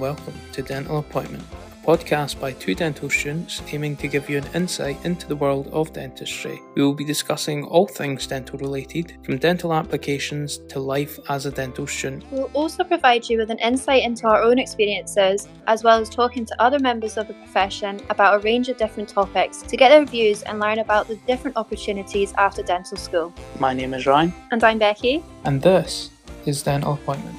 [0.00, 4.46] welcome to Dental Appointment, a podcast by two dental students aiming to give you an
[4.54, 6.58] insight into the world of dentistry.
[6.74, 11.50] We will be discussing all things dental related, from dental applications to life as a
[11.50, 12.24] dental student.
[12.30, 16.46] We'll also provide you with an insight into our own experiences, as well as talking
[16.46, 20.06] to other members of the profession about a range of different topics to get their
[20.06, 23.34] views and learn about the different opportunities after dental school.
[23.58, 25.22] My name is Ryan, And I'm Becky.
[25.44, 26.08] and this
[26.46, 27.36] is Dental Appointment.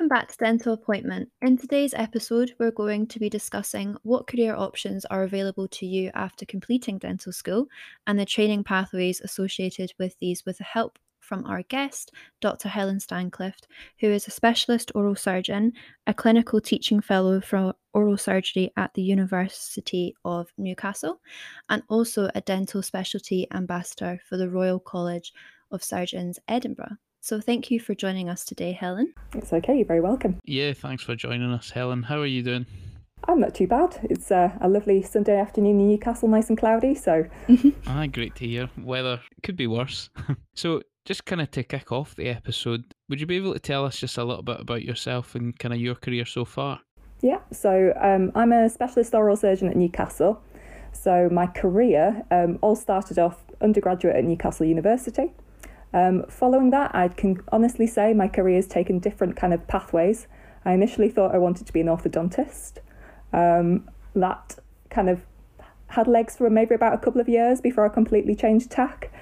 [0.00, 1.28] Welcome back to Dental Appointment.
[1.42, 6.10] In today's episode, we're going to be discussing what career options are available to you
[6.14, 7.66] after completing dental school
[8.06, 12.70] and the training pathways associated with these with the help from our guest, Dr.
[12.70, 13.66] Helen Stanclift,
[13.98, 15.74] who is a specialist oral surgeon,
[16.06, 21.20] a clinical teaching fellow for oral surgery at the University of Newcastle,
[21.68, 25.34] and also a dental specialty ambassador for the Royal College
[25.70, 26.96] of Surgeons, Edinburgh.
[27.22, 29.12] So, thank you for joining us today, Helen.
[29.34, 30.40] It's okay, you're very welcome.
[30.44, 32.02] Yeah, thanks for joining us, Helen.
[32.02, 32.64] How are you doing?
[33.28, 33.98] I'm not too bad.
[34.04, 37.26] It's uh, a lovely Sunday afternoon in Newcastle, nice and cloudy, so
[37.86, 38.70] Ah, great to hear.
[38.78, 40.08] Weather could be worse.
[40.54, 43.84] so, just kind of to kick off the episode, would you be able to tell
[43.84, 46.80] us just a little bit about yourself and kind of your career so far?
[47.20, 47.40] yeah.
[47.52, 50.42] So um, I'm a specialist oral surgeon at Newcastle.
[50.92, 55.32] So my career um, all started off undergraduate at Newcastle University.
[55.92, 60.26] Um, following that, I can honestly say my career has taken different kind of pathways.
[60.64, 62.78] I initially thought I wanted to be an orthodontist.
[63.32, 64.58] Um, that
[64.90, 65.24] kind of
[65.88, 69.12] had legs for maybe about a couple of years before I completely changed tack.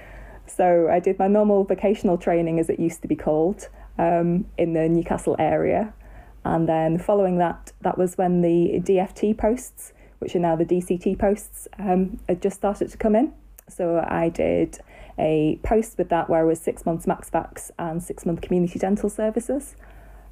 [0.45, 4.73] So I did my normal vocational training, as it used to be called, um, in
[4.73, 5.93] the Newcastle area.
[6.45, 11.17] And then following that, that was when the DFT posts, which are now the DCT
[11.17, 13.33] posts, um, had just started to come in.
[13.67, 14.79] So I did
[15.19, 19.09] a post with that where it was six months MaxFax and six month community dental
[19.09, 19.75] services.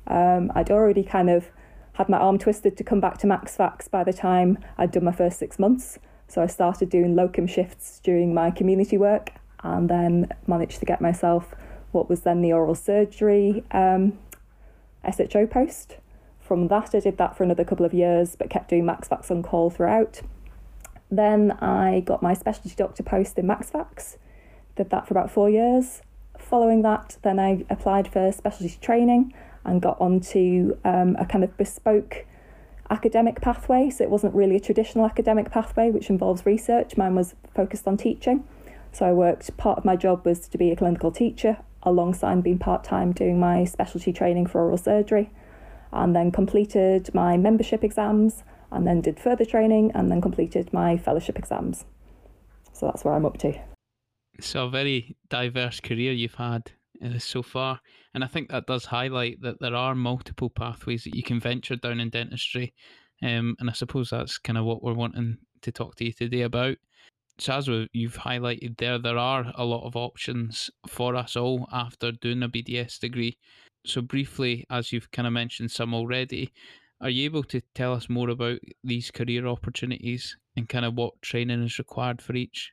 [0.08, 1.52] Um, I'd already kind of
[1.94, 5.12] had my arm twisted to come back to MaxFax by the time I'd done my
[5.12, 6.00] first six months.
[6.28, 9.31] So I started doing locum shifts during my community work
[9.64, 11.54] and then managed to get myself
[11.92, 14.18] what was then the oral surgery um,
[15.09, 15.98] SHO post.
[16.40, 19.44] From that, I did that for another couple of years, but kept doing MaxFax on
[19.44, 20.22] call throughout.
[21.09, 24.18] Then I got my specialty doctor post in MaxFax,
[24.77, 26.01] did that for about four years.
[26.38, 29.33] Following that, then I applied for specialty training
[29.65, 32.25] and got onto um, a kind of bespoke
[32.89, 33.89] academic pathway.
[33.89, 36.95] So it wasn't really a traditional academic pathway, which involves research.
[36.95, 38.47] Mine was focused on teaching.
[38.93, 42.59] So I worked, part of my job was to be a clinical teacher alongside being
[42.59, 45.29] part time doing my specialty training for oral surgery,
[45.91, 50.97] and then completed my membership exams, and then did further training, and then completed my
[50.97, 51.85] fellowship exams.
[52.73, 53.76] So that's where I'm up to.
[54.40, 56.72] So, a very diverse career you've had
[57.03, 57.80] uh, so far.
[58.14, 61.75] And I think that does highlight that there are multiple pathways that you can venture
[61.75, 62.74] down in dentistry.
[63.24, 66.42] Um, and I suppose that's kind of what we're wanting to talk to you today
[66.42, 66.78] about.
[67.40, 72.12] So, as you've highlighted there, there are a lot of options for us all after
[72.12, 73.38] doing a BDS degree.
[73.86, 76.52] So, briefly, as you've kind of mentioned some already,
[77.00, 81.22] are you able to tell us more about these career opportunities and kind of what
[81.22, 82.72] training is required for each?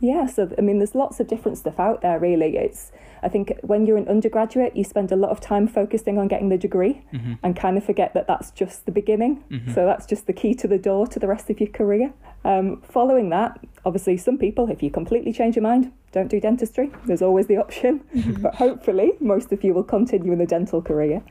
[0.00, 2.56] Yeah, so I mean, there's lots of different stuff out there, really.
[2.56, 2.92] It's,
[3.22, 6.48] I think when you're an undergraduate, you spend a lot of time focusing on getting
[6.50, 7.34] the degree Mm-hmm.
[7.42, 9.42] and kind of forget that that's just the beginning.
[9.74, 12.12] So that's just the key to the door to the rest of your career.
[12.44, 16.90] Um, following that, obviously, some people, if you completely change your mind, don't do dentistry.
[17.06, 18.02] There's always the option.
[18.40, 21.22] but hopefully, most of you will continue in the dental career.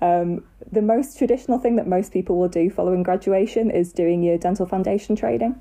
[0.00, 4.38] Um, the most traditional thing that most people will do following graduation is doing your
[4.38, 5.60] dental foundation training.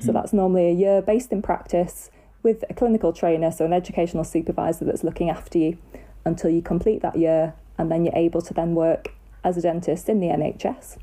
[0.00, 2.10] So that's normally a year based in practice
[2.42, 5.78] with a clinical trainer, so an educational supervisor that's looking after you
[6.24, 9.12] until you complete that year, and then you're able to then work
[9.44, 10.98] as a dentist in the NHS.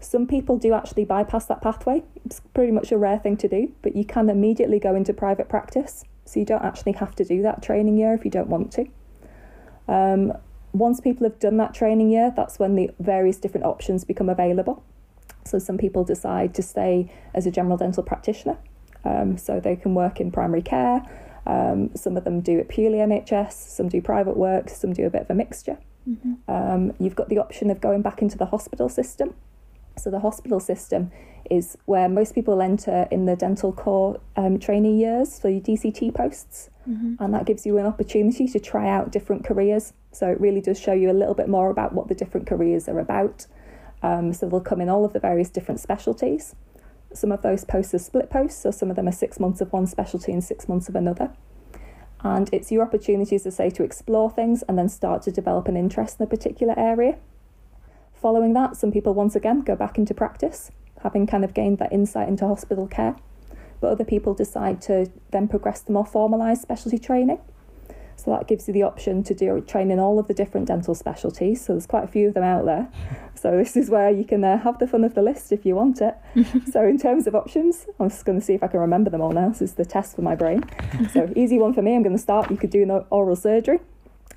[0.00, 2.02] Some people do actually bypass that pathway.
[2.24, 5.48] It's pretty much a rare thing to do, but you can immediately go into private
[5.48, 6.04] practice.
[6.24, 8.86] So you don't actually have to do that training year if you don't want to.
[9.86, 10.32] Um,
[10.72, 14.82] once people have done that training year, that's when the various different options become available.
[15.44, 18.58] So some people decide to stay as a general dental practitioner,
[19.04, 21.02] um, so they can work in primary care.
[21.46, 25.10] Um, some of them do it purely NHS, some do private work, some do a
[25.10, 25.78] bit of a mixture.
[26.48, 29.34] Um, you've got the option of going back into the hospital system.
[29.98, 31.10] So the hospital system
[31.50, 36.14] is where most people enter in the dental core um, trainee years for your DCT
[36.14, 36.70] posts,
[37.20, 39.92] and that gives you an opportunity to try out different careers.
[40.12, 42.88] So it really does show you a little bit more about what the different careers
[42.88, 43.46] are about.
[44.02, 46.54] Um, so they'll come in all of the various different specialties.
[47.14, 49.72] Some of those posts are split posts, so some of them are six months of
[49.72, 51.30] one specialty and six months of another.
[52.24, 55.68] And it's your opportunity, as I say, to explore things and then start to develop
[55.68, 57.18] an interest in a particular area.
[58.14, 60.70] Following that, some people once again go back into practice,
[61.02, 63.16] having kind of gained that insight into hospital care.
[63.80, 67.40] But other people decide to then progress to more formalised specialty training.
[68.16, 70.94] So that gives you the option to do train in all of the different dental
[70.94, 71.64] specialties.
[71.64, 72.88] So there's quite a few of them out there.
[73.34, 75.74] So this is where you can uh, have the fun of the list if you
[75.74, 76.14] want it.
[76.72, 79.20] so in terms of options, I'm just going to see if I can remember them
[79.20, 79.48] all now.
[79.48, 80.62] This is the test for my brain.
[81.12, 81.96] so easy one for me.
[81.96, 82.50] I'm going to start.
[82.50, 83.80] You could do oral surgery.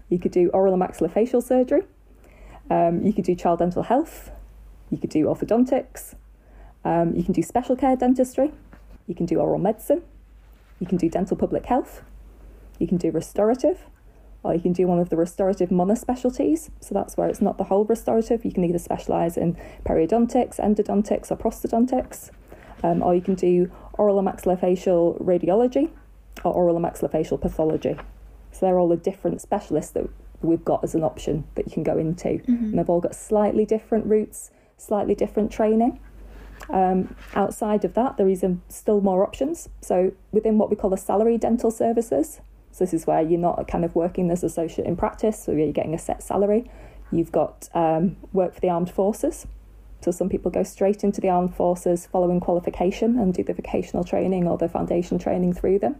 [0.09, 1.83] You could do oral and maxillofacial surgery.
[2.69, 4.31] Um, you could do child dental health.
[4.89, 6.15] You could do orthodontics.
[6.83, 8.51] Um, you can do special care dentistry.
[9.07, 10.03] You can do oral medicine.
[10.79, 12.03] You can do dental public health.
[12.79, 13.85] You can do restorative,
[14.43, 16.69] or you can do one of the restorative monospecialties.
[16.79, 18.45] So that's where it's not the whole restorative.
[18.45, 22.29] You can either specialise in periodontics, endodontics, or prosthodontics.
[22.83, 25.89] Um, or you can do oral and maxillofacial radiology
[26.43, 27.95] or oral and maxillofacial pathology.
[28.51, 30.07] So they're all the different specialists that
[30.41, 32.27] we've got as an option that you can go into.
[32.27, 32.51] Mm-hmm.
[32.51, 35.99] And they've all got slightly different routes, slightly different training.
[36.69, 39.69] Um, outside of that, there is um, still more options.
[39.81, 42.41] So within what we call the salary dental services,
[42.75, 45.71] so this is where you're not kind of working as associate in practice, so you're
[45.71, 46.69] getting a set salary.
[47.09, 49.47] You've got um, work for the armed forces.
[50.01, 54.03] So some people go straight into the armed forces following qualification and do the vocational
[54.03, 55.95] training or the foundation training through them.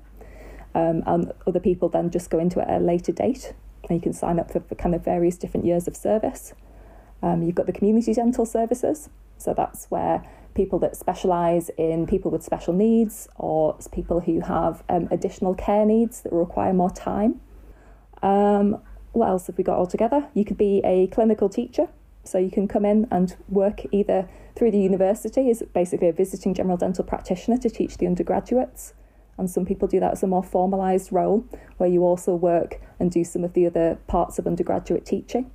[0.74, 3.54] Um, and other people then just go into it at a later date.
[3.88, 6.54] And you can sign up for, for kind of various different years of service.
[7.24, 9.08] Um, you've got the community dental services.
[9.38, 14.84] So that's where people that specialise in people with special needs or people who have
[14.90, 17.42] um, additional care needs that require more time.
[18.24, 18.82] Um,
[19.12, 20.28] what else have we got all together?
[20.34, 21.88] You could be a clinical teacher,
[22.24, 26.54] so you can come in and work either through the university as basically a visiting
[26.54, 28.94] general dental practitioner to teach the undergraduates.
[29.38, 31.46] And some people do that as a more formalised role
[31.78, 35.52] where you also work and do some of the other parts of undergraduate teaching.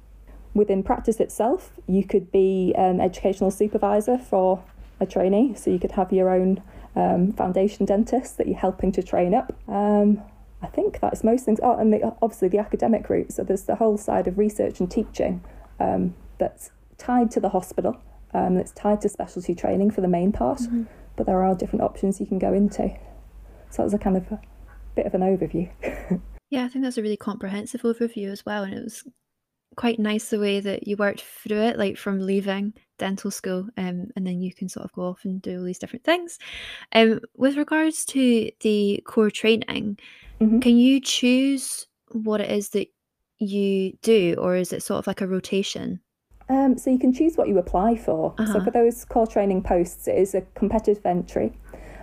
[0.53, 4.62] Within practice itself, you could be an educational supervisor for
[5.00, 6.62] a trainee, so you could have your own
[6.97, 9.52] um, foundation dentist that you're helping to train up.
[9.69, 10.23] Um,
[10.62, 11.61] I think that's most things.
[11.62, 13.32] Oh, and the, obviously the academic route.
[13.32, 15.43] So there's the whole side of research and teaching
[15.79, 17.97] um, that's tied to the hospital.
[18.32, 20.85] Um, that's tied to specialty training for the main part, mm-hmm.
[21.17, 22.94] but there are different options you can go into.
[23.70, 24.41] So that's a kind of a
[24.94, 25.69] bit of an overview.
[26.50, 29.05] yeah, I think that's a really comprehensive overview as well, and it was
[29.76, 34.08] quite nice the way that you worked through it, like from leaving dental school, um,
[34.14, 36.38] and then you can sort of go off and do all these different things.
[36.93, 39.99] Um, with regards to the core training,
[40.41, 40.61] mm-hmm.
[40.61, 42.88] can you choose what it is that
[43.38, 46.00] you do, or is it sort of like a rotation?
[46.49, 48.35] Um, so you can choose what you apply for.
[48.38, 48.52] Uh-huh.
[48.52, 51.53] So for those core training posts, it is a competitive entry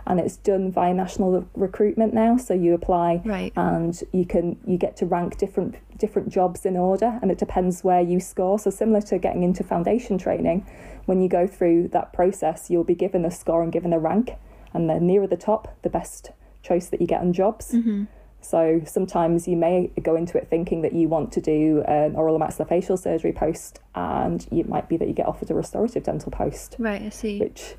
[0.08, 3.54] and it's done via national recruitment now so you apply right.
[3.56, 7.84] and you can you get to rank different different jobs in order and it depends
[7.84, 10.66] where you score so similar to getting into foundation training
[11.06, 14.32] when you go through that process you'll be given a score and given a rank
[14.74, 16.32] and the nearer the top the best
[16.64, 18.06] choice that you get on jobs mm-hmm.
[18.40, 22.40] So sometimes you may go into it thinking that you want to do an oral
[22.40, 26.78] maxillofacial surgery post, and it might be that you get offered a restorative dental post.
[26.80, 27.40] Right, I see.
[27.40, 27.76] Which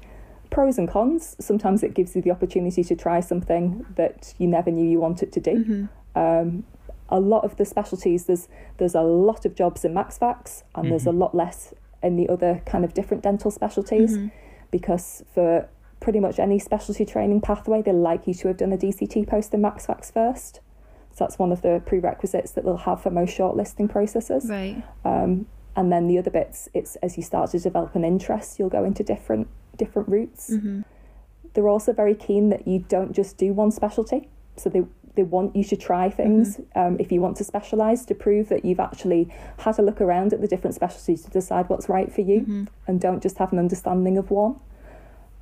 [0.51, 1.37] pros and cons.
[1.39, 5.33] Sometimes it gives you the opportunity to try something that you never knew you wanted
[5.33, 5.65] to do.
[5.65, 6.19] Mm-hmm.
[6.19, 6.65] Um,
[7.09, 10.91] a lot of the specialties, there's there's a lot of jobs in MaxFax, and mm-hmm.
[10.91, 11.21] there's a mm-hmm.
[11.21, 14.29] lot less in the other kind of different dental specialties, mm-hmm.
[14.71, 15.69] because for
[16.01, 19.53] pretty much any specialty training pathway, they like you to have done a DCT post
[19.53, 20.61] in MaxFax first.
[21.13, 24.47] So that's one of the prerequisites that they'll have for most shortlisting processes.
[24.49, 24.83] Right.
[25.05, 28.69] Um, and then the other bits, it's as you start to develop an interest, you'll
[28.69, 30.51] go into different different routes.
[30.51, 30.83] Mm-hmm.
[31.55, 34.29] They're also very keen that you don't just do one specialty.
[34.57, 34.83] So they
[35.19, 36.79] they want you to try things mm-hmm.
[36.79, 40.33] um, if you want to specialize to prove that you've actually had a look around
[40.33, 42.65] at the different specialties to decide what's right for you mm-hmm.
[42.87, 44.55] and don't just have an understanding of one.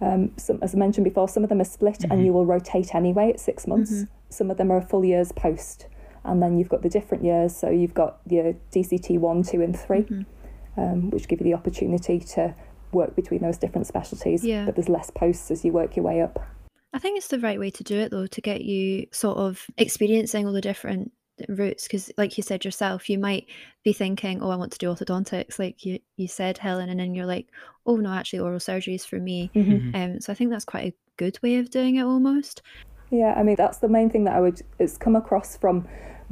[0.00, 2.94] Um, some, as I mentioned before, some of them are split and you will rotate
[2.94, 3.92] anyway at six months.
[3.92, 4.12] Mm-hmm.
[4.30, 5.88] Some of them are a full year's post
[6.24, 7.54] and then you've got the different years.
[7.54, 10.80] So you've got your DCT one, two, and 3 mm-hmm.
[10.80, 12.54] um, which give you the opportunity to
[12.96, 14.44] work between those different specialties.
[14.44, 14.64] Yeah.
[14.64, 16.44] But there's less posts as you work your way up.
[16.92, 19.66] I think it's the right way to do it though, to get you sort of
[19.76, 21.12] experiencing all the different
[21.48, 23.46] routes because like you said yourself you might
[23.84, 27.14] be thinking oh i want to do orthodontics like you you said helen and then
[27.14, 27.48] you're like
[27.84, 29.94] oh no actually oral surgery is for me mm-hmm.
[29.94, 32.62] um so i think that's quite a good way of doing it almost
[33.10, 35.86] yeah i mean that's the main thing that i would it's come across from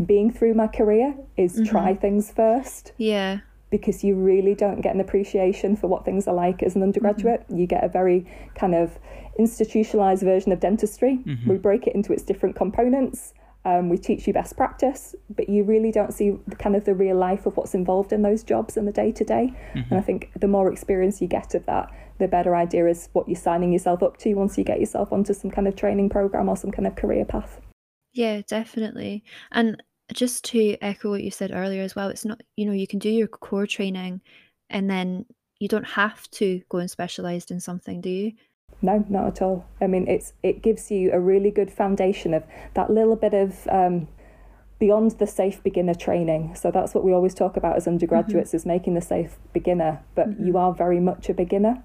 [0.06, 1.64] being through my career is mm-hmm.
[1.64, 3.40] try things first yeah
[3.76, 7.42] because you really don't get an appreciation for what things are like as an undergraduate.
[7.42, 7.58] Mm-hmm.
[7.60, 8.20] You get a very
[8.54, 8.86] kind of
[9.44, 11.14] institutionalized version of dentistry.
[11.16, 11.50] Mm-hmm.
[11.50, 13.34] We break it into its different components
[13.66, 16.94] Um, we teach you best practice, but you really don't see the, kind of the
[16.94, 19.52] real life of what's involved in those jobs in the day to day.
[19.74, 23.26] And I think the more experience you get of that, the better idea is what
[23.26, 26.48] you're signing yourself up to once you get yourself onto some kind of training program
[26.48, 27.60] or some kind of career path.
[28.12, 29.24] Yeah, definitely.
[29.50, 32.86] And just to echo what you said earlier as well, it's not, you know, you
[32.86, 34.20] can do your core training
[34.70, 35.24] and then
[35.58, 38.32] you don't have to go and specialised in something, do you?
[38.82, 39.64] No, not at all.
[39.80, 42.44] I mean, it's it gives you a really good foundation of
[42.74, 44.08] that little bit of um,
[44.78, 46.54] beyond the safe beginner training.
[46.54, 50.02] So that's what we always talk about as undergraduates is making the safe beginner.
[50.14, 51.82] But you are very much a beginner,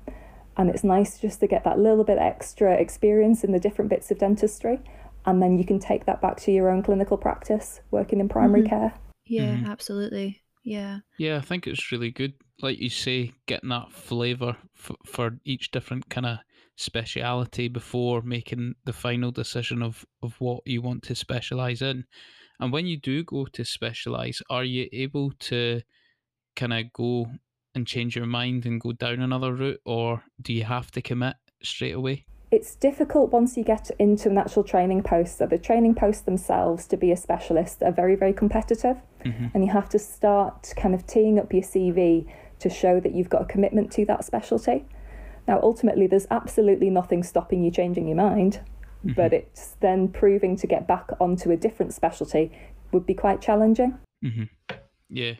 [0.57, 4.11] and it's nice just to get that little bit extra experience in the different bits
[4.11, 4.79] of dentistry,
[5.25, 8.61] and then you can take that back to your own clinical practice, working in primary
[8.61, 8.69] mm-hmm.
[8.69, 8.93] care.
[9.25, 9.71] Yeah, mm-hmm.
[9.71, 10.41] absolutely.
[10.63, 10.99] Yeah.
[11.17, 15.71] Yeah, I think it's really good, like you say, getting that flavour f- for each
[15.71, 16.39] different kind of
[16.75, 22.05] speciality before making the final decision of, of what you want to specialise in.
[22.59, 25.81] And when you do go to specialise, are you able to
[26.55, 27.27] kind of go
[27.75, 31.35] and change your mind and go down another route, or do you have to commit
[31.63, 32.25] straight away?
[32.51, 35.37] It's difficult once you get into an actual training post.
[35.37, 39.71] So the training posts themselves to be a specialist are very, very competitive, and you
[39.71, 42.27] have to start kind of teeing up your CV
[42.59, 44.85] to show that you've got a commitment to that specialty.
[45.47, 48.61] Now, ultimately, there's absolutely nothing stopping you changing your mind,
[49.03, 52.51] but it's then proving to get back onto a different specialty
[52.91, 53.97] would be quite challenging.
[54.25, 54.75] Mm-hmm.
[55.09, 55.33] Yeah.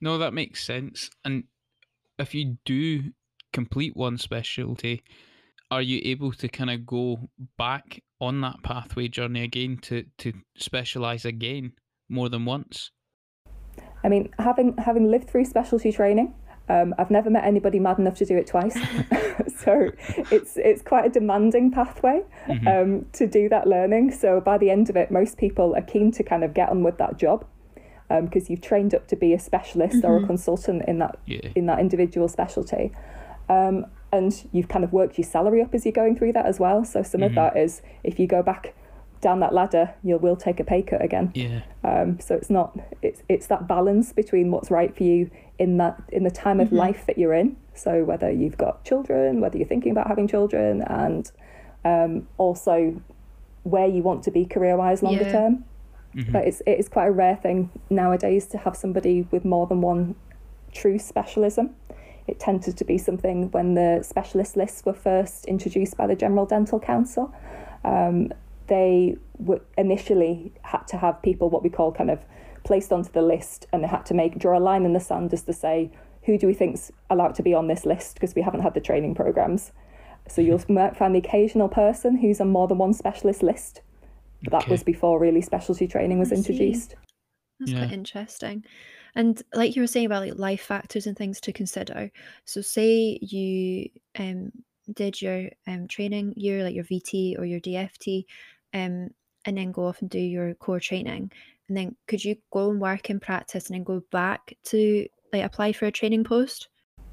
[0.00, 1.10] No, that makes sense.
[1.24, 1.44] And
[2.18, 3.12] if you do
[3.52, 5.02] complete one specialty,
[5.70, 10.32] are you able to kind of go back on that pathway journey again to, to
[10.56, 11.72] specialise again
[12.08, 12.90] more than once?
[14.04, 16.34] I mean, having having lived through specialty training,
[16.68, 18.74] um, I've never met anybody mad enough to do it twice.
[19.58, 19.90] so
[20.30, 22.22] it's it's quite a demanding pathway
[22.66, 24.12] um, to do that learning.
[24.12, 26.82] So by the end of it, most people are keen to kind of get on
[26.82, 27.44] with that job
[28.08, 31.48] because you've trained up to be a specialist or a consultant in that Yeah.
[31.56, 32.92] in that individual specialty.
[33.48, 36.58] Um, and you've kind of worked your salary up as you're going through that as
[36.60, 36.84] well.
[36.84, 38.74] So some of that is if you go back
[39.20, 41.32] down that ladder, you will take a pay cut again.
[41.34, 41.62] Yeah.
[41.82, 46.00] Um, so it's not it's it's that balance between what's right for you in that
[46.10, 47.56] in the time of life that you're in.
[47.74, 51.30] So whether you've got children, whether you're thinking about having children, and
[51.84, 53.00] um, also
[53.64, 55.32] where you want to be career wise longer Yeah.
[55.32, 55.64] term.
[56.32, 59.82] But it's it is quite a rare thing nowadays to have somebody with more than
[59.82, 60.14] one
[60.72, 61.74] true specialism.
[62.26, 66.46] It tended to be something when the specialist lists were first introduced by the General
[66.46, 67.32] Dental Council.
[67.84, 68.32] Um,
[68.66, 72.24] they were initially had to have people what we call kind of
[72.64, 75.32] placed onto the list, and they had to make draw a line in the sand
[75.32, 75.90] as to say
[76.24, 78.80] who do we think's allowed to be on this list because we haven't had the
[78.80, 79.70] training programs.
[80.28, 80.58] So you'll
[80.94, 83.82] find the occasional person who's on more than one specialist list,
[84.42, 86.96] but that was before really specialty training was introduced.
[87.60, 87.78] That's Yeah.
[87.78, 88.64] quite interesting.
[89.16, 92.12] And like you were saying about like life factors and things to consider.
[92.44, 94.52] So say you um
[94.92, 98.26] did your um training year, like your VT or your DFT,
[98.74, 99.08] um,
[99.46, 101.32] and then go off and do your core training.
[101.68, 105.42] And then could you go and work in practice and then go back to like
[105.42, 106.68] apply for a training post?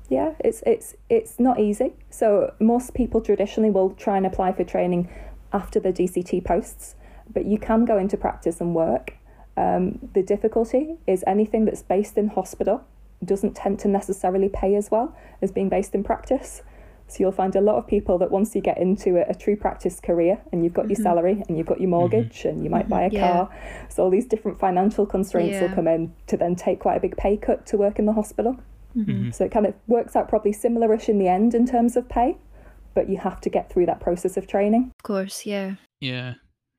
[0.10, 1.94] Yeah, it's it's it's not easy.
[2.10, 5.10] So most people traditionally will try and apply for training
[5.54, 6.96] after the DCT posts,
[7.32, 9.16] but you can go into practice and work.
[9.56, 12.84] Um, the difficulty is anything that's based in hospital
[13.24, 16.62] doesn't tend to necessarily pay as well as being based in practice.
[17.08, 19.56] So you'll find a lot of people that once you get into a, a true
[19.56, 21.04] practice career and you've got your mm-hmm.
[21.04, 22.00] salary and you've got your mm-hmm.
[22.00, 22.90] mortgage and you might mm-hmm.
[22.90, 23.32] buy a Yeah.
[23.32, 23.50] car,
[23.90, 27.16] so all these different financial constraints will come in to then take quite a big
[27.16, 28.58] pay cut to work in the hospital.
[29.32, 32.38] So it kind of works out probably similarish in the end in terms of pay,
[32.94, 34.92] but you have to get through that process of training.
[35.00, 35.76] Of course, yeah.
[36.00, 36.36] Yeah.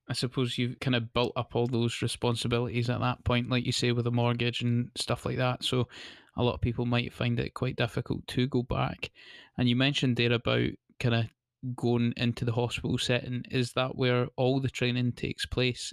[0.08, 3.72] I suppose you've kind of built up all those responsibilities at that point, like you
[3.72, 5.64] say, with a mortgage and stuff like that.
[5.64, 5.88] So
[6.36, 9.10] a lot of people might find it quite difficult to go back.
[9.56, 10.70] And you mentioned there about
[11.00, 11.26] kind of
[11.74, 13.44] going into the hospital setting.
[13.50, 15.92] Is that where all the training takes place?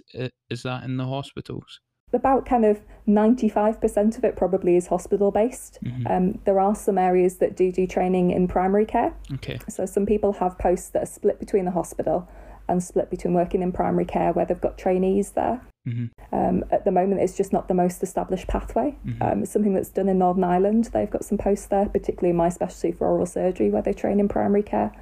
[0.50, 1.80] Is that in the hospitals?
[2.12, 5.78] About kind of 95% of it probably is hospital based.
[6.06, 9.14] Um, there are some areas that do do training in primary care.
[9.34, 9.58] Okay.
[9.70, 12.28] So some people have posts that are split between the hospital
[12.68, 15.60] and split between working in primary care where they've got trainees there.
[16.32, 18.96] Um, at the moment, it's just not the most established pathway.
[19.20, 20.90] Um, it's something that's done in Northern Ireland.
[20.92, 24.20] They've got some posts there, particularly in my specialty for oral surgery, where they train
[24.20, 24.92] in primary care.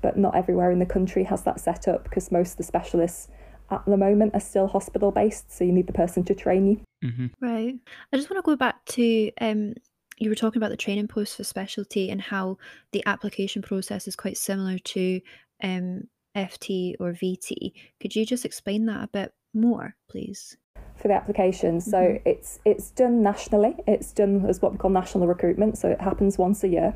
[0.00, 3.28] But not everywhere in the country has that set up because most of the specialists
[3.70, 5.52] at the moment are still hospital based.
[5.52, 7.08] So you need the person to train you.
[7.08, 7.74] hmm Right.
[8.12, 9.74] I just want to go back to um
[10.18, 12.58] you were talking about the training post for specialty and how
[12.92, 15.20] the application process is quite similar to
[15.62, 17.72] um FT or VT.
[18.00, 20.56] Could you just explain that a bit more, please?
[20.96, 22.28] For the application, so mm-hmm.
[22.28, 23.74] it's it's done nationally.
[23.86, 25.78] It's done as what we call national recruitment.
[25.78, 26.94] So it happens once a year.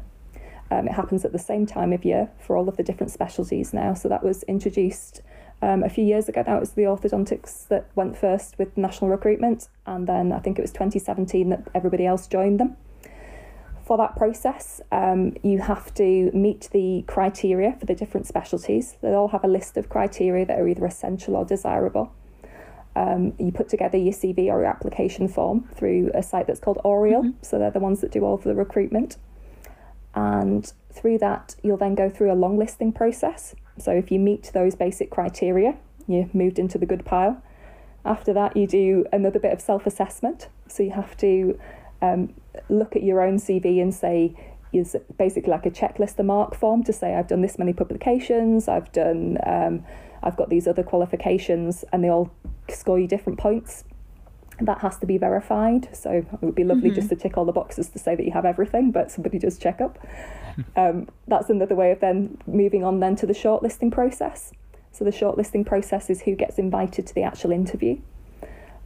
[0.70, 3.72] Um, it happens at the same time of year for all of the different specialties
[3.72, 3.94] now.
[3.94, 5.22] So that was introduced
[5.62, 6.44] um, a few years ago.
[6.46, 10.58] Now it was the orthodontics that went first with national recruitment, and then I think
[10.58, 12.76] it was 2017 that everybody else joined them.
[13.86, 18.96] For that process, um, you have to meet the criteria for the different specialties.
[19.00, 22.12] They all have a list of criteria that are either essential or desirable.
[22.96, 26.80] Um, you put together your CV or your application form through a site that's called
[26.84, 27.22] Oriel.
[27.22, 27.42] Mm-hmm.
[27.42, 29.18] So they're the ones that do all of the recruitment.
[30.16, 33.54] And through that, you'll then go through a long listing process.
[33.78, 35.76] So if you meet those basic criteria,
[36.08, 37.40] you're moved into the good pile.
[38.04, 40.48] After that, you do another bit of self assessment.
[40.66, 41.56] So you have to
[42.02, 42.34] um,
[42.68, 44.34] look at your own CV and say,
[44.72, 48.68] is basically like a checklist, a mark form to say, I've done this many publications,
[48.68, 49.84] I've done, um,
[50.22, 52.30] I've got these other qualifications, and they all
[52.68, 53.84] score you different points.
[54.60, 55.94] That has to be verified.
[55.94, 56.96] So it would be lovely mm-hmm.
[56.96, 59.58] just to tick all the boxes to say that you have everything, but somebody does
[59.58, 59.98] check up.
[60.76, 64.52] um, that's another way of then moving on then to the shortlisting process.
[64.92, 67.98] So the shortlisting process is who gets invited to the actual interview.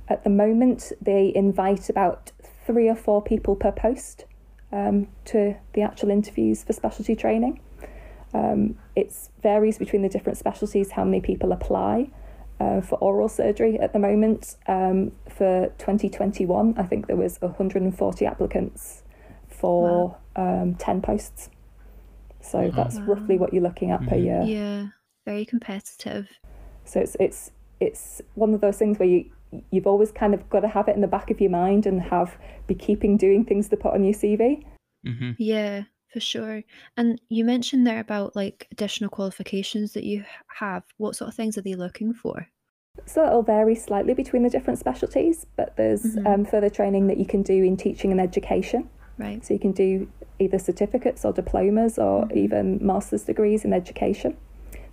[0.08, 2.32] At the moment, they invite about
[2.70, 4.26] three or four people per post
[4.70, 7.60] um, to the actual interviews for specialty training.
[8.32, 9.12] Um, it
[9.42, 12.10] varies between the different specialties how many people apply.
[12.60, 18.26] Uh, for oral surgery at the moment, um, for 2021, I think there was 140
[18.26, 19.02] applicants
[19.48, 20.60] for wow.
[20.60, 21.48] Um, 10 posts.
[22.42, 23.14] So that's wow.
[23.14, 24.10] roughly what you're looking at mm-hmm.
[24.10, 24.42] per year.
[24.42, 24.86] Yeah,
[25.26, 26.28] very competitive.
[26.84, 27.50] So it's it's
[27.80, 29.30] it's one of those things where you
[29.70, 32.00] you've always kind of got to have it in the back of your mind and
[32.00, 34.64] have be keeping doing things to put on your CV.
[35.06, 35.32] Mm-hmm.
[35.38, 36.62] Yeah, for sure.
[36.96, 40.24] And you mentioned there about like additional qualifications that you
[40.58, 40.84] have.
[40.96, 42.48] What sort of things are they looking for?
[43.06, 46.26] So it'll vary slightly between the different specialties, but there's mm-hmm.
[46.26, 48.88] um, further training that you can do in teaching and education.
[49.18, 49.44] Right.
[49.44, 52.38] So you can do either certificates or diplomas or mm-hmm.
[52.38, 54.36] even master's degrees in education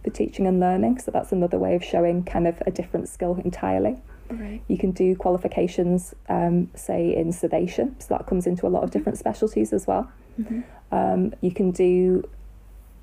[0.03, 0.99] for teaching and learning.
[0.99, 4.01] So that's another way of showing kind of a different skill entirely.
[4.29, 4.61] Right.
[4.67, 8.89] You can do qualifications, um, say in sedation, so that comes into a lot of
[8.89, 8.99] mm-hmm.
[8.99, 10.11] different specialties as well.
[10.39, 10.61] Mm-hmm.
[10.91, 12.27] Um, you can do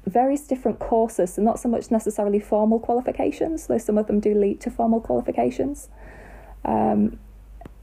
[0.07, 4.35] various different courses, so not so much necessarily formal qualifications, though some of them do
[4.35, 5.89] lead to formal qualifications.
[6.65, 7.19] Um,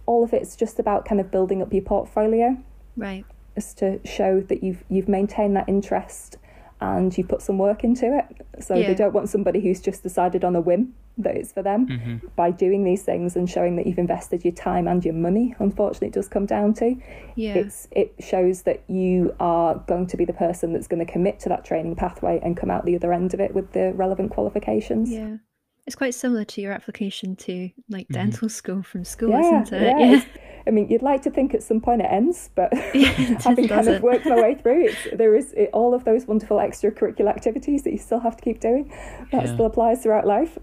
[0.05, 2.57] all of it's just about kind of building up your portfolio,
[2.97, 3.25] right?
[3.55, 6.37] Is to show that you've you've maintained that interest
[6.81, 8.63] and you put some work into it.
[8.63, 8.87] So yeah.
[8.87, 11.87] they don't want somebody who's just decided on a whim that it's for them.
[11.87, 12.27] Mm-hmm.
[12.35, 16.07] By doing these things and showing that you've invested your time and your money, unfortunately,
[16.07, 16.95] it does come down to.
[17.35, 17.55] Yeah.
[17.55, 21.39] It's it shows that you are going to be the person that's going to commit
[21.41, 24.31] to that training pathway and come out the other end of it with the relevant
[24.31, 25.11] qualifications.
[25.11, 25.37] Yeah.
[25.85, 28.13] It's quite similar to your application to like mm-hmm.
[28.13, 29.99] dental school from school, yeah, isn't it?
[29.99, 30.23] Yeah.
[30.67, 33.09] I mean, you'd like to think at some point it ends, but yeah,
[33.43, 36.57] having kind of worked my way through it, there is it, all of those wonderful
[36.57, 38.89] extracurricular activities that you still have to keep doing.
[39.31, 39.53] That yeah.
[39.53, 40.57] still applies throughout life.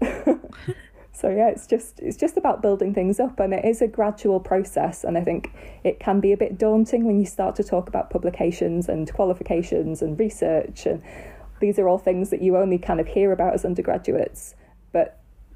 [1.11, 4.39] so yeah, it's just it's just about building things up, and it is a gradual
[4.39, 5.03] process.
[5.03, 5.51] And I think
[5.83, 10.01] it can be a bit daunting when you start to talk about publications and qualifications
[10.01, 11.01] and research, and
[11.59, 14.55] these are all things that you only kind of hear about as undergraduates.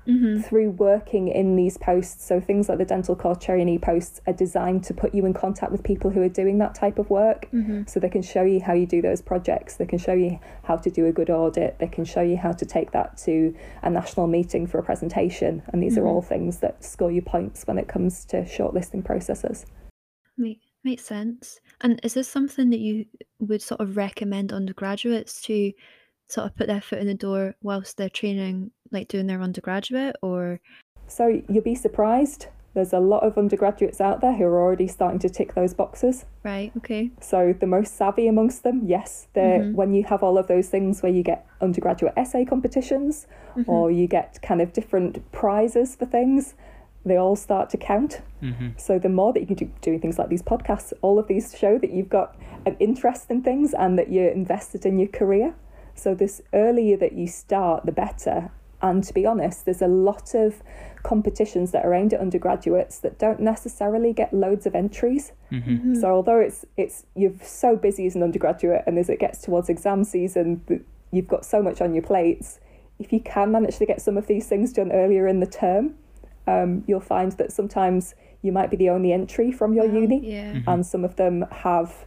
[0.05, 0.41] Mm-hmm.
[0.41, 2.25] through working in these posts.
[2.25, 5.71] So things like the dental core trainee posts are designed to put you in contact
[5.71, 7.47] with people who are doing that type of work.
[7.53, 7.83] Mm-hmm.
[7.87, 9.77] So they can show you how you do those projects.
[9.77, 11.79] They can show you how to do a good audit.
[11.79, 15.63] They can show you how to take that to a national meeting for a presentation.
[15.67, 16.03] And these mm-hmm.
[16.03, 19.65] are all things that score you points when it comes to shortlisting processes.
[20.37, 21.61] Make, makes sense.
[21.79, 23.05] And is this something that you
[23.39, 25.71] would sort of recommend undergraduates to
[26.33, 30.15] sort of put their foot in the door whilst they're training, like doing their undergraduate,
[30.21, 30.59] or?
[31.07, 32.47] So you'll be surprised.
[32.73, 36.25] There's a lot of undergraduates out there who are already starting to tick those boxes.
[36.43, 36.71] Right.
[36.77, 37.11] Okay.
[37.21, 39.75] So the most savvy amongst them, yes, they're mm-hmm.
[39.75, 43.69] when you have all of those things where you get undergraduate essay competitions mm-hmm.
[43.69, 46.55] or you get kind of different prizes for things
[47.05, 48.21] they all start to count.
[48.41, 48.69] Mm-hmm.
[48.77, 51.55] So the more that you can do doing things like these podcasts, all of these
[51.57, 55.53] show that you've got an interest in things and that you're invested in your career.
[55.95, 58.51] So, this earlier that you start, the better.
[58.81, 60.61] And to be honest, there's a lot of
[61.03, 65.31] competitions that are aimed at undergraduates that don't necessarily get loads of entries.
[65.51, 65.71] Mm-hmm.
[65.71, 65.95] mm-hmm.
[65.95, 69.69] So although it's it's you're so busy as an undergraduate, and as it gets towards
[69.69, 72.59] exam season, you've got so much on your plates.
[72.99, 75.95] If you can manage to get some of these things done earlier in the term,
[76.47, 80.53] um, you'll find that sometimes you might be the only entry from your uni, yeah.
[80.53, 80.69] mm-hmm.
[80.69, 82.05] and some of them have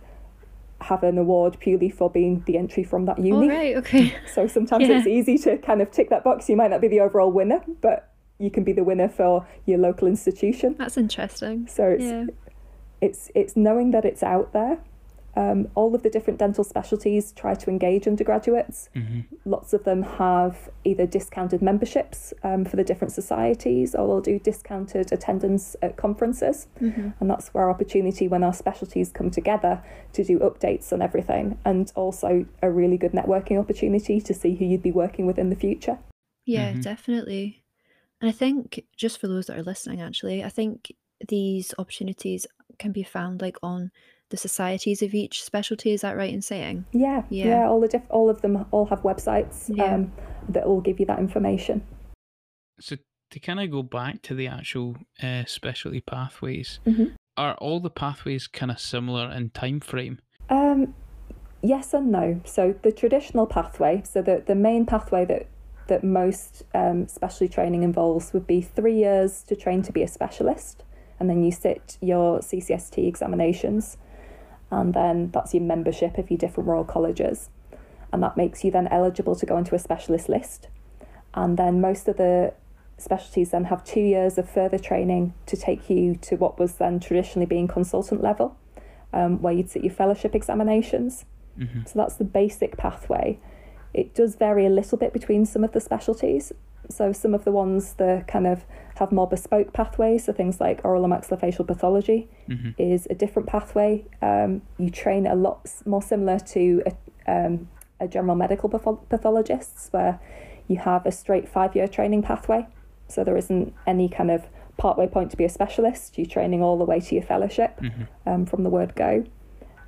[0.80, 3.46] have an award purely for being the entry from that uni.
[3.46, 4.14] Oh, right, okay.
[4.34, 4.98] So sometimes yeah.
[4.98, 6.48] it's easy to kind of tick that box.
[6.48, 9.78] You might not be the overall winner, but you can be the winner for your
[9.78, 10.74] local institution.
[10.78, 11.66] That's interesting.
[11.66, 12.26] So it's Yeah.
[13.00, 14.78] it's it's knowing that it's out there.
[15.36, 18.88] Um, all of the different dental specialties try to engage undergraduates.
[18.94, 24.20] hmm Lots of them have either discounted memberships um, for the different societies, or they'll
[24.22, 26.68] do discounted attendance at conferences.
[26.80, 27.14] Mhm.
[27.20, 29.82] And that's where opportunity when our specialties come together
[30.14, 34.64] to do updates on everything, and also a really good networking opportunity to see who
[34.64, 35.98] you'd be working with in the future.
[36.46, 36.82] Yeah, Mhm.
[36.82, 37.62] definitely.
[38.20, 40.92] And I think just for those that are listening, actually, I think
[41.28, 42.46] these opportunities
[42.78, 43.90] can be found like on
[44.30, 45.92] the societies of each specialty.
[45.92, 46.84] Is that right in saying?
[46.92, 47.46] Yeah, Yeah.
[47.46, 47.68] yeah.
[47.68, 49.94] all the diff- all of them all have websites Yeah.
[49.94, 50.12] um,
[50.48, 51.82] that will give you that information.
[52.80, 52.96] So
[53.30, 57.12] to kind of go back to the actual uh, specialty pathways, Mhm.
[57.36, 60.18] are all the pathways kind of similar in time frame?
[60.50, 60.94] Um,
[61.62, 62.40] yes and no.
[62.44, 65.46] So the traditional pathway, so the, the main pathway that
[65.88, 70.08] that most um, specialty training involves would be three years to train to be a
[70.08, 70.82] specialist,
[71.20, 73.96] and then you sit your CCST examinations,
[74.70, 77.48] and then that's your membership of your different Royal Colleges,
[78.12, 80.68] and that makes you then eligible to go into a specialist list,
[81.34, 82.52] and then most of the
[82.98, 86.98] specialties then have two years of further training to take you to what was then
[86.98, 88.56] traditionally being consultant level
[89.12, 91.24] um, where you'd sit your fellowship examinations.
[91.56, 93.38] hmm So that's the basic pathway.
[93.94, 96.52] It does vary a little bit between some of the specialties.
[96.90, 98.64] So some of the ones the kind of
[98.98, 103.48] have more bespoke pathways, so things like oral and maxillofacial pathology hmm is a different
[103.48, 104.04] pathway.
[104.22, 106.92] Um, you train a lot more similar to a,
[107.30, 107.68] um,
[108.00, 110.18] a general medical patho- pathologists, where
[110.68, 112.66] you have a straight five-year training pathway.
[113.08, 116.18] So there isn't any kind of partway point to be a specialist.
[116.18, 119.24] You're training all the way to your fellowship hmm um, from the word go.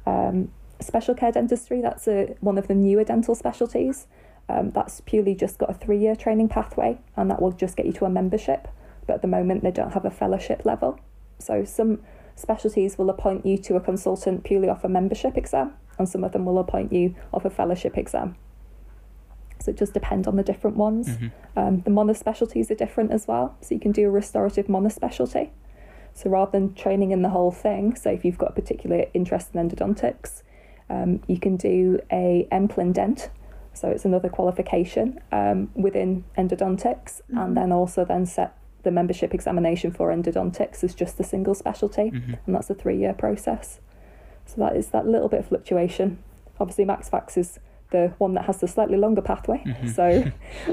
[0.07, 4.07] Um, special care dentistry, that's a, one of the newer dental specialties.
[4.49, 7.85] Um, that's purely just got a three year training pathway, and that will just get
[7.87, 8.69] you to a membership.
[9.09, 11.01] But at the moment, they don't have a fellowship level.
[11.41, 11.99] So some
[12.37, 16.31] specialties will appoint you to a consultant purely off a membership exam, and some of
[16.33, 18.37] them will appoint you off a fellowship exam.
[19.61, 21.09] So it does depend on the different ones.
[21.17, 23.57] hmm Um, the monospecialties are different as well.
[23.63, 25.51] So you can do a restorative monospecialty.
[26.15, 29.55] So rather than training in the whole thing, so if you've got a particular interest
[29.55, 30.43] in endodontics,
[30.91, 33.31] um, you can do a MClinDent.
[33.73, 37.43] So it's another qualification um, within endodontics, Mhm.
[37.43, 38.53] and then also then set
[38.89, 43.13] the membership examination for endodontics is just a single specialty, hmm and that's a three-year
[43.13, 43.81] process.
[44.47, 46.19] So that is that little bit of fluctuation.
[46.59, 47.59] Obviously, MaxFax is
[47.91, 49.59] the one that has the slightly longer pathway.
[49.67, 49.89] Mhm.
[49.99, 50.05] So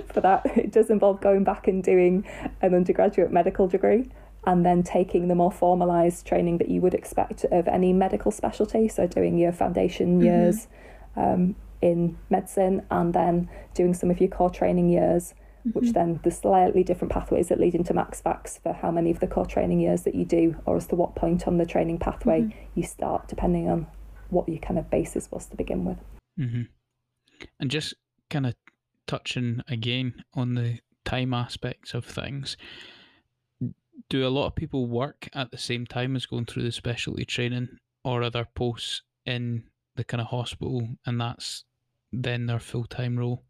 [0.13, 2.23] for that, it does involve going back and doing
[2.61, 4.09] an undergraduate medical degree
[4.45, 8.87] and then taking the more formalised training that you would expect of any medical specialty.
[8.87, 10.23] So doing your foundation Mhm.
[10.23, 10.67] years
[11.17, 15.33] um, in medicine and then doing some of your core training years,
[15.73, 15.93] which Mhm.
[15.93, 19.45] then the slightly different pathways that lead into MaxFax for how many of the core
[19.45, 22.53] training years that you do or as to what point on the training pathway Mhm.
[22.75, 23.87] you start, depending on
[24.29, 25.97] what your kind of basis was to begin with.
[26.37, 26.63] hmm
[27.59, 27.93] And just
[28.29, 28.55] kind of
[29.07, 32.57] touching again on the time aspects of things,
[34.09, 37.25] do a lot of people work at the same time as going through the specialty
[37.25, 39.63] training, or other posts in
[39.95, 41.63] the kind of hospital and that's
[42.11, 43.43] then their full time role?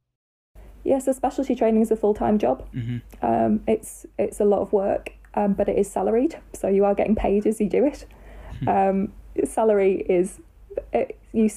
[0.85, 2.65] Yeah, so specialty training is a full time job.
[2.71, 6.85] hmm Um, it's it's a lot of work, um, but it is salaried, so you
[6.85, 8.05] are getting paid as you do it.
[8.59, 8.69] Hmm.
[8.69, 10.39] Um, salary is,
[10.93, 11.49] it, you,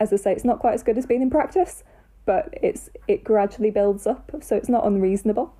[0.00, 1.84] as I say, it's not quite as good as being in practice,
[2.24, 5.54] but it's it gradually builds up, so it's not unreasonable.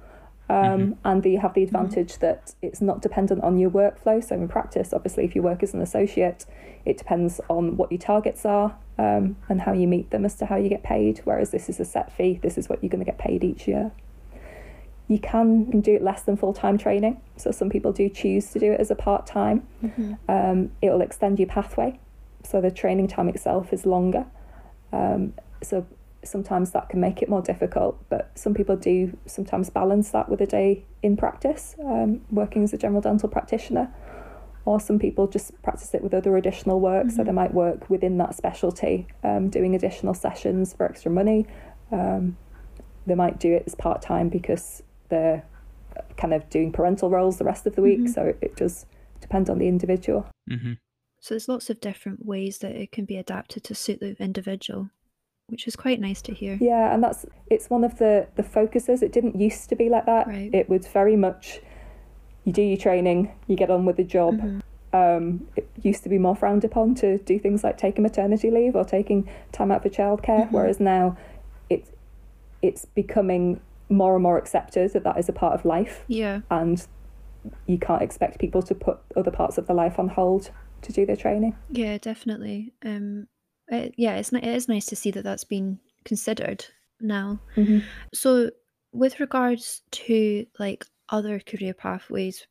[0.51, 4.25] Um, And you have the advantage that it's not dependent on your workflow.
[4.25, 6.47] So in practice, obviously, if you work as an associate,
[6.85, 10.47] it depends on what your targets are um, and how you meet them as to
[10.47, 11.21] how you get paid.
[11.25, 12.39] Whereas this is a set fee.
[12.43, 13.91] This is what you're going to get paid each year.
[15.07, 17.21] You can do it less than full time training.
[17.37, 19.67] So some people do choose to do it as a part time.
[19.83, 20.19] Mhm.
[20.29, 21.99] Um, it will extend your pathway.
[22.43, 24.25] So the training time itself is longer.
[24.93, 25.85] Um, so
[26.25, 30.41] sometimes that can make it more difficult, but some people do sometimes balance that with
[30.41, 33.93] a day in practice, um, working as a general dental practitioner.
[34.65, 37.11] Or some people just practice it with other additional work.
[37.11, 37.27] So Mhm.
[37.27, 41.47] they might work within that specialty, um, doing additional sessions for extra money.
[41.91, 42.37] Um,
[43.07, 45.43] they might do it as part time because they're
[46.19, 48.01] kind of doing parental roles the rest of the week.
[48.01, 48.09] Mhm.
[48.15, 48.85] So it, it does
[49.21, 50.27] depend on the individual.
[50.47, 50.75] hmm
[51.21, 54.91] So there's lots of different ways that it can be adapted to suit the individual,
[55.49, 56.57] which is quite nice to hear.
[56.61, 59.03] Yeah, and that's it's one of the the focuses.
[59.03, 60.27] It didn't used to be like that.
[60.27, 60.51] Right.
[60.53, 61.61] It was very much
[62.45, 64.35] you do your training, you get on with the job.
[64.41, 64.63] Mhm.
[64.95, 68.75] Um, it used to be more frowned upon to do things like taking maternity leave
[68.75, 70.53] or taking time out for childcare, Mhm.
[70.53, 71.17] whereas now
[71.69, 71.91] it's
[72.63, 76.05] it's becoming more and more accepted that that is a part of life.
[76.09, 76.41] Yeah.
[76.51, 76.87] And
[77.67, 80.51] you can't expect people to put other parts of their life on hold
[80.83, 81.55] to do their training.
[81.71, 82.73] Yeah, definitely.
[82.85, 83.29] Um,
[83.71, 86.65] it, yeah, it's it is nice to see that that's been considered
[87.01, 87.41] now.
[87.57, 87.81] Mm-hmm.
[88.15, 88.51] So,
[88.93, 92.47] with regards to like other career pathways,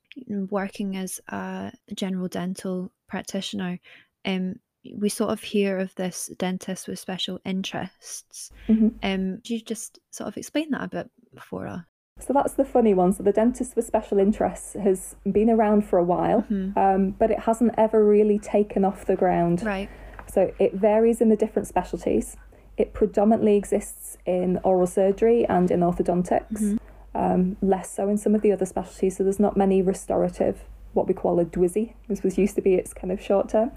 [0.49, 3.79] working as a general dental practitioner,
[4.25, 4.55] um,
[4.95, 8.51] we sort of hear of this dentist with special interests.
[8.67, 8.87] Mm-hmm.
[9.03, 11.81] Um, do you just sort of explain that a bit for us?
[12.19, 13.13] So that's the funny one.
[13.13, 16.75] So the dentist with special interests has been around for a while, Mhm.
[16.75, 19.61] um, but it hasn't ever really taken off the ground.
[19.63, 19.89] Right.
[20.27, 22.37] So it varies in the different specialties.
[22.77, 26.79] It predominantly exists in oral surgery and in orthodontics, Mhm.
[27.15, 29.17] um, less so in some of the other specialties.
[29.17, 30.63] So there's not many restorative,
[30.93, 31.93] what we call a DWISI.
[32.07, 33.71] This was used to be its kind of short term.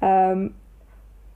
[0.00, 0.54] Um,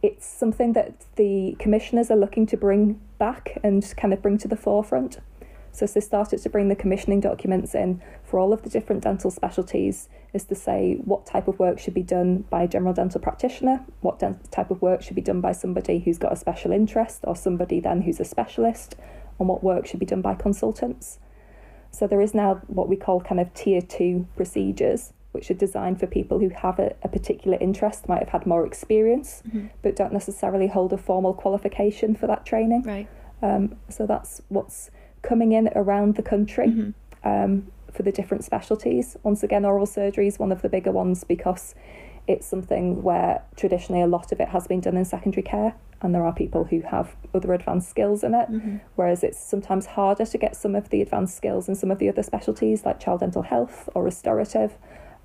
[0.03, 4.49] it's something that the commissioners are looking to bring back and kind of bring to
[4.49, 5.19] the forefront.
[5.73, 8.01] So, they started to bring the commissioning documents in
[8.35, 11.95] for all of the different dental specialties, is to say what type of work should
[11.95, 15.41] be done by a general dental practitioner, what den- type of work should be done
[15.41, 18.97] by somebody who's got a special interest, or somebody then who's a specialist,
[19.39, 21.21] and what work should be done by consultants.
[21.93, 26.01] So, there is now what we call kind of tier two procedures, which are designed
[26.01, 29.71] for people who have a, a particular interest, might have had more experience, Mhm.
[29.83, 32.83] but don't necessarily hold a formal qualification for that training.
[32.83, 33.07] Right.
[33.43, 34.91] Um, so that's what's
[35.23, 36.95] coming in around the country Mhm.
[37.23, 39.17] um, for the different specialties.
[39.23, 41.75] Once again, oral surgery is one of the bigger ones because
[42.27, 46.15] it's something where traditionally a lot of it has been done in secondary care, and
[46.15, 48.51] there are people who have other advanced skills in it.
[48.51, 48.81] Mhm.
[48.97, 52.09] Whereas it's sometimes harder to get some of the advanced skills in some of the
[52.09, 54.77] other specialties like child dental health or restorative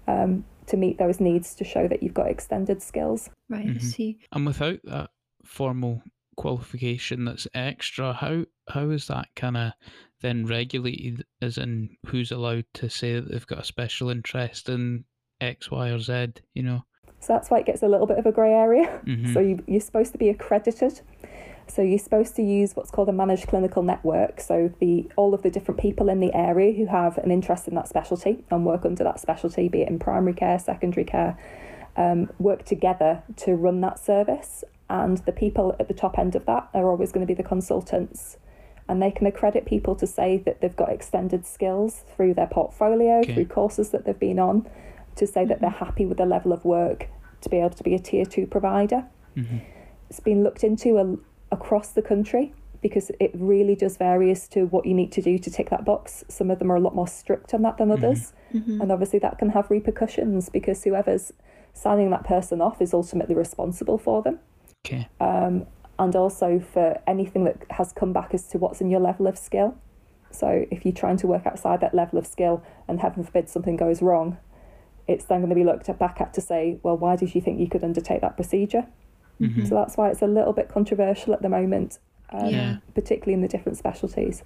[0.08, 3.30] um, to meet those needs to show that you've got extended skills.
[3.50, 3.66] Right.
[3.66, 3.82] I Mhm.
[3.82, 4.20] see.
[4.32, 5.10] And without that
[5.44, 6.02] formal
[6.36, 9.72] qualification that's extra, how how is that kind of
[10.22, 11.26] then regulated?
[11.42, 15.06] As in, who's allowed to say that they've got a special interest in
[15.42, 16.34] X, Y, or Z?
[16.54, 16.86] You know.
[17.22, 19.02] So that's why it gets a little bit of a grey area.
[19.06, 19.34] Mhm.
[19.34, 21.02] So you, you're supposed to be accredited.
[21.68, 24.42] So you're supposed to use what's called a managed clinical network.
[24.42, 27.76] So the all of the different people in the area who have an interest in
[27.76, 31.38] that specialty and work under that specialty, be it in primary care, secondary care,
[31.96, 34.64] um, work together to run that service.
[34.90, 37.48] And the people at the top end of that are always going to be the
[37.48, 38.38] consultants.
[38.90, 43.20] And they can accredit people to say that they've got extended skills through their portfolio,
[43.20, 43.36] Okay.
[43.36, 44.68] through courses that they've been on,
[45.16, 47.08] to say that they're happy with the level of work
[47.42, 49.06] to be able to be a tier two provider
[49.38, 49.62] Mhm.
[50.10, 51.16] it's been looked into a,
[51.56, 55.38] across the country because it really does vary as to what you need to do
[55.38, 56.24] to tick that box.
[56.28, 58.82] Some of them are a lot more strict on that than others, Mhm.
[58.82, 61.32] and obviously that can have repercussions because whoever's
[61.74, 64.40] signing that person off is ultimately responsible for them.
[64.86, 65.08] Okay.
[65.20, 65.68] Um,
[66.00, 69.38] and also for anything that has come back as to what's in your level of
[69.38, 69.78] skill.
[70.32, 73.76] So if you're trying to work outside that level of skill and heaven forbid something
[73.76, 74.38] goes wrong,
[75.08, 77.42] it's then going to be looked at back at to say, well, why did you
[77.42, 78.86] think you could undertake that procedure?
[79.42, 79.68] Mhm.
[79.68, 82.78] So that's why it's a little bit controversial at the moment, um, Yeah.
[82.94, 84.44] particularly in the different specialties.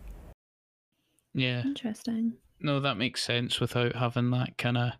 [1.33, 1.63] Yeah.
[1.63, 2.33] Interesting.
[2.59, 4.93] No, that makes sense without having that kind of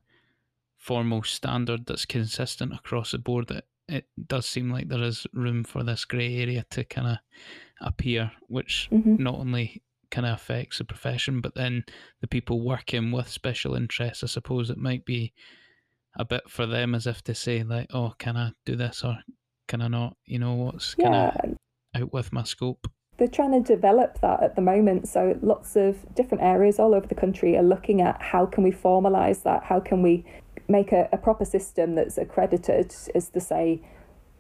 [0.78, 3.50] formal standard that's consistent across the board.
[3.52, 7.18] It, it does seem like there is room for this grey area to kind of
[7.82, 11.84] appear, which hmm not only kind of affects the profession, but then
[12.22, 14.24] the people working with special interests.
[14.24, 15.34] I suppose it might be
[16.18, 19.18] a bit for them as if to say, like, oh, can I do this or
[19.68, 20.18] can I not?
[20.26, 21.32] You know, what's kind Yeah,
[21.96, 22.88] of out with my scope.
[23.18, 25.08] they're trying to develop that at the moment.
[25.08, 28.72] So lots of different areas all over the country are looking at how can we
[28.72, 29.64] formalise that?
[29.64, 30.26] How can we
[30.68, 33.82] make a, a proper system that's accredited as to say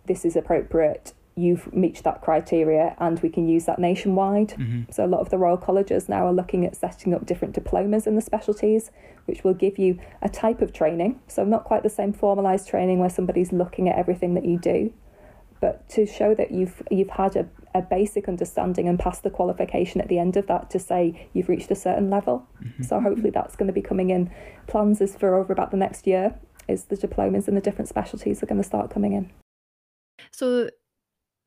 [0.06, 4.52] this is appropriate, you've reached that criteria, and we can use that nationwide.
[4.52, 7.54] hmm So a lot of the Royal Colleges now are looking at setting up different
[7.54, 8.92] diplomas in the specialties,
[9.26, 11.20] which will give you a type of training.
[11.28, 14.94] So not quite the same formalised training where somebody's looking at everything that you do,
[15.60, 20.00] but to show that you've you've had a, a basic understanding and pass the qualification
[20.02, 22.48] at the end of that to say you've reached a certain level.
[22.64, 22.84] Mm-hmm.
[22.84, 24.32] So hopefully that's going to be coming in.
[24.68, 26.36] Plans is for over about the next year
[26.68, 29.32] is the diplomas and the different specialties are going to start coming in.
[30.32, 30.70] So,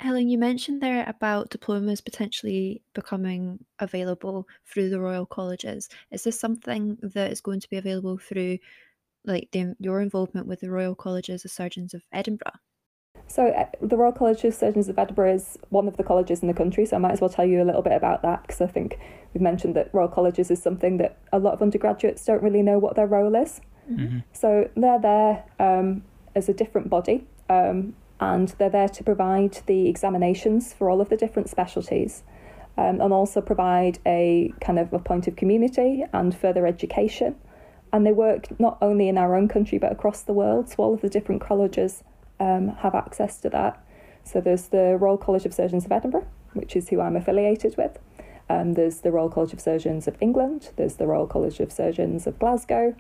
[0.01, 5.89] Helen, you mentioned there about diplomas potentially becoming available through the Royal Colleges.
[6.11, 8.59] Is this something that is going to be available through,
[9.25, 12.61] like, the, your involvement with the Royal Colleges of Surgeons of Edinburgh?
[13.29, 16.49] So, uh, the Royal College of Surgeons of Edinburgh is one of the colleges in
[16.49, 18.61] the country, so I might as well tell you a little bit about that because
[18.61, 18.99] I think
[19.35, 22.79] we've mentioned that Royal Colleges is something that a lot of undergraduates don't really know
[22.79, 23.61] what their role is.
[23.89, 26.03] hmm So, they're there um,
[26.35, 31.09] as a different body um, and they're there to provide the examinations for all of
[31.09, 32.23] the different specialties.
[32.79, 37.35] um, and also provide a kind of a point of community and further education.
[37.93, 40.69] And they work not only in our own country but across the world.
[40.69, 42.05] So all of the different colleges
[42.41, 43.83] um, have access to that.
[44.25, 47.99] So there's the Royal College of Surgeons of Edinburgh, which is who I'm affiliated with.
[48.49, 50.71] Um, there's the Royal College of Surgeons of England.
[50.77, 52.95] There's the Royal College of Surgeons of Glasgow.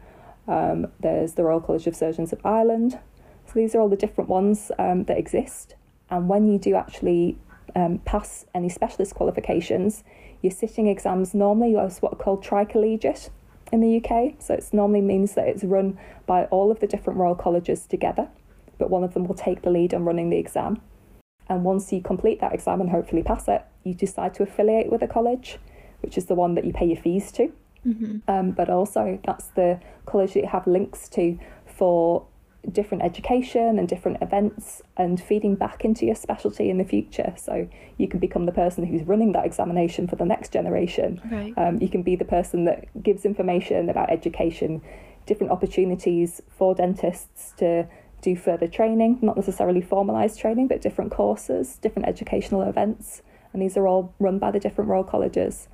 [0.49, 2.99] Um, there's the Royal College of Surgeons of Ireland.
[3.46, 5.75] So these are all the different ones um, that exist.
[6.11, 7.38] And when you do actually
[7.75, 10.05] um, pass any specialist qualifications,
[10.42, 13.31] your sitting exams normally are what are called tricollegiate
[13.72, 14.35] in the UK.
[14.38, 18.29] So it normally means that it's run by all of the different Royal Colleges together,
[18.79, 20.81] but one of them will take the lead on running the exam.
[21.49, 25.03] And once you complete that exam and hopefully pass it, you decide to affiliate with
[25.03, 25.59] a college,
[26.01, 27.53] which is the one that you pay your fees to.
[27.87, 28.19] Mm-hmm.
[28.29, 32.27] Um, but also, that's the college that you have links to for
[32.73, 37.33] different education and different events and feeding back into your specialty in the future.
[37.37, 41.21] So you can become the person who's running that examination for the next generation.
[41.31, 41.55] Right.
[41.57, 44.83] Um, you can be the person that gives information about education,
[45.27, 47.87] different opportunities for dentists to
[48.27, 53.23] do further training, not necessarily formalised training, but different courses, different educational events.
[53.53, 55.69] And these are all run by the different Royal Colleges.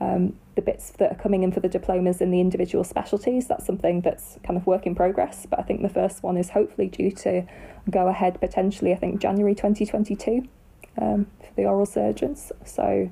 [0.00, 3.66] Um, the bits that are coming in for the diplomas in the individual specialties, that's
[3.66, 5.46] something that's kind of work in progress.
[5.48, 7.44] But I think the first one is hopefully due to
[7.90, 10.48] go ahead potentially, I think, January 2022
[11.00, 12.52] um, for the oral surgeons.
[12.64, 13.10] So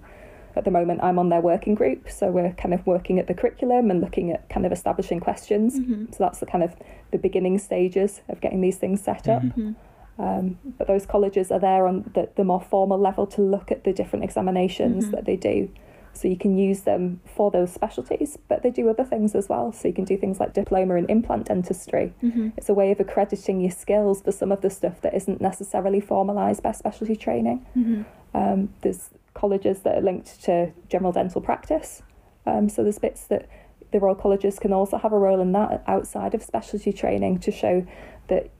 [0.56, 3.34] at the moment I'm on their working group, so we're kind of working at the
[3.34, 5.78] curriculum and looking at kind of establishing questions.
[5.78, 6.12] Mm-hmm.
[6.12, 6.74] So that's the kind of
[7.12, 9.42] the beginning stages of getting these things set up.
[9.42, 9.72] Mm-hmm.
[10.20, 13.84] Um, but those colleges are there on the, the more formal level to look at
[13.84, 15.12] the different examinations mm-hmm.
[15.12, 15.70] that they do.
[16.12, 19.72] So you can use them for those specialties, but they do other things as well.
[19.72, 22.12] So you can do things like diploma in implant dentistry.
[22.22, 22.50] Mm-hmm.
[22.56, 26.00] It's a way of accrediting your skills for some of the stuff that isn't necessarily
[26.00, 27.64] formalised by specialty training.
[27.76, 28.02] Mm-hmm.
[28.34, 32.02] Um, there's colleges that are linked to general dental practice.
[32.46, 33.48] Um, so there's bits that
[33.92, 37.50] the Royal Colleges can also have a role in that outside of specialty training to
[37.50, 37.86] show
[38.28, 38.50] that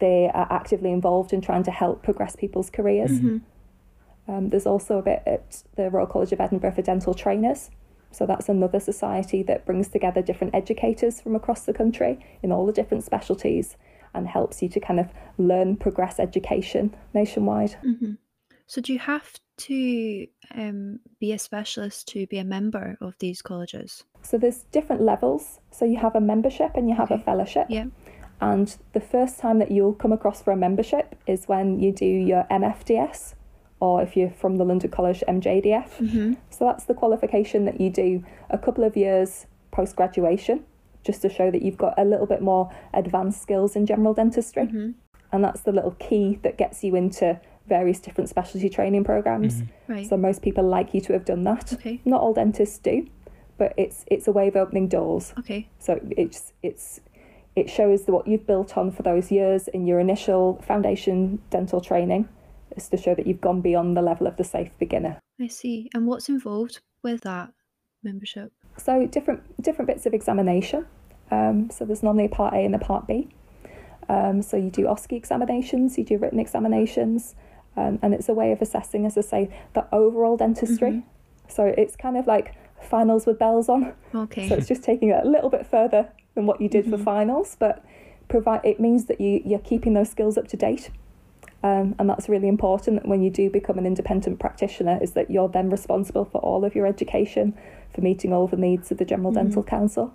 [0.00, 3.10] they are actively involved in trying to help progress people's careers.
[3.10, 4.32] Mm-hmm.
[4.32, 7.70] Um, there's also a bit at the Royal College of Edinburgh for dental trainers.
[8.12, 12.66] So that's another society that brings together different educators from across the country in all
[12.66, 13.76] the different specialties
[14.14, 17.76] and helps you to kind of learn progress education nationwide.
[17.84, 18.12] Mm-hmm.
[18.70, 19.32] So do you have
[19.66, 24.04] to um, be a specialist to be a member of these colleges?
[24.22, 25.58] So there's different levels.
[25.72, 27.20] So you have a membership and you have okay.
[27.20, 27.66] a fellowship.
[27.68, 27.86] Yeah.
[28.40, 32.06] And the first time that you'll come across for a membership is when you do
[32.06, 33.34] your MFDS,
[33.80, 35.90] or if you're from the London College, MJDF.
[35.96, 36.34] Mm-hmm.
[36.50, 40.64] So that's the qualification that you do a couple of years post graduation,
[41.04, 44.66] just to show that you've got a little bit more advanced skills in general dentistry.
[44.66, 44.90] Mm-hmm.
[45.32, 49.62] And that's the little key that gets you into various different specialty training programs.
[49.62, 49.92] Mm-hmm.
[49.92, 50.06] Right.
[50.06, 51.72] So most people like you to have done that.
[51.72, 52.02] Okay.
[52.04, 53.06] Not all dentists do,
[53.56, 55.32] but it's it's a way of opening doors.
[55.38, 55.68] Okay.
[55.78, 57.00] So it's it's
[57.56, 62.28] it shows what you've built on for those years in your initial foundation dental training
[62.76, 65.18] is to show that you've gone beyond the level of the safe beginner.
[65.40, 65.90] I see.
[65.94, 67.50] And what's involved with that
[68.02, 68.52] membership?
[68.76, 70.86] So different different bits of examination.
[71.30, 73.28] Um, so there's normally a part A and a part B.
[74.08, 77.36] Um, so you do OSCE examinations, you do written examinations,
[77.76, 80.90] um, and it's a way of assessing, as I say, the overall dentistry.
[80.90, 81.08] Mm-hmm.
[81.48, 83.92] So it's kind of like finals with bells on.
[84.14, 84.48] Okay.
[84.48, 86.96] So it's just taking it a little bit further than what you did mm-hmm.
[86.96, 87.84] for finals, but
[88.28, 90.90] provide it means that you you're keeping those skills up to date.
[91.62, 95.48] Um, and that's really important when you do become an independent practitioner is that you're
[95.48, 97.54] then responsible for all of your education
[97.94, 99.44] for meeting all the needs of the general mm-hmm.
[99.44, 100.14] dental council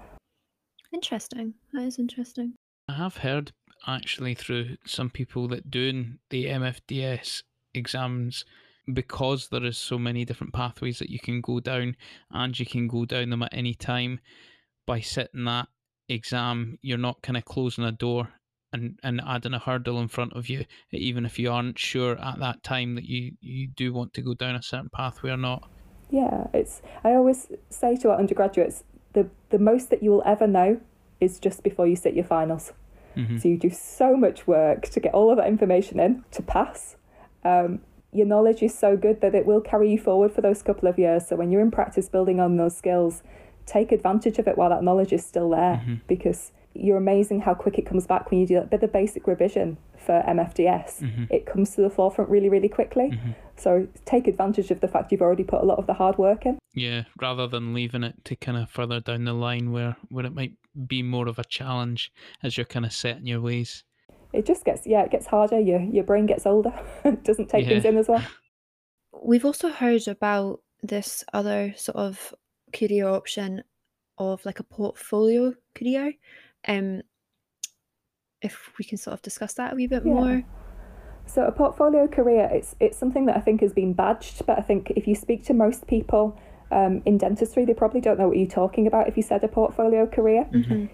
[0.91, 2.54] interesting that is interesting
[2.89, 3.52] i have heard
[3.88, 7.43] actually through some people that doing the MFDS
[7.74, 8.45] exams
[8.93, 11.95] because there is so many different pathways that you can go down
[12.32, 14.19] and you can go down them at any time
[14.86, 15.67] by sitting that
[16.08, 18.30] exam you're not kind of closing a door
[18.72, 22.39] and, and adding a hurdle in front of you even if you aren't sure at
[22.39, 25.68] that time that you you do want to go down a certain pathway or not.
[26.12, 28.84] Yeah it's i always say to our undergraduates
[29.14, 30.80] the the most that you will ever know
[31.20, 32.72] is just before you sit your finals
[33.16, 33.38] Mm-hmm.
[33.38, 36.95] So you do so much work to get all of that information in to pass.
[37.43, 37.80] Um,
[38.11, 40.97] your knowledge is so good that it will carry you forward for those couple of
[40.97, 41.28] years.
[41.28, 43.24] So when you're in practice building on those skills,
[43.66, 45.95] take advantage of it while that knowledge is still there mm-hmm.
[46.07, 49.28] because you're amazing how quick it comes back when you do a bit of basic
[49.28, 51.01] revision for MFDS.
[51.01, 51.23] Mm-hmm.
[51.30, 53.11] It comes to the forefront really, really quickly.
[53.11, 53.32] Mm-hmm.
[53.55, 56.45] So take advantage of the fact you've already put a lot of the hard work
[56.45, 56.59] in.
[56.73, 60.34] Yeah, rather than leaving it to kind of further down the line where, where it
[60.34, 60.53] might
[60.88, 62.11] be more of a challenge
[62.43, 63.84] as you're kind of setting your ways.
[64.34, 65.59] It just gets yeah, it gets harder.
[65.59, 66.73] Your your brain gets older.
[67.05, 67.69] it doesn't take yeah.
[67.69, 68.23] things in as well.
[69.23, 72.34] We've also heard about this other sort of
[72.73, 73.63] career option
[74.17, 76.13] of like a portfolio career.
[76.68, 77.01] Um,
[78.41, 80.13] if we can sort of discuss that a wee bit Yeah.
[80.13, 80.43] more.
[81.28, 84.61] So a portfolio career, it's it's something that I think has been badged, but I
[84.61, 86.38] think if you speak to most people
[86.72, 89.47] um, in dentistry, they probably don't know what you're talking about if you said a
[89.47, 90.47] portfolio career.
[90.51, 90.89] Mhm.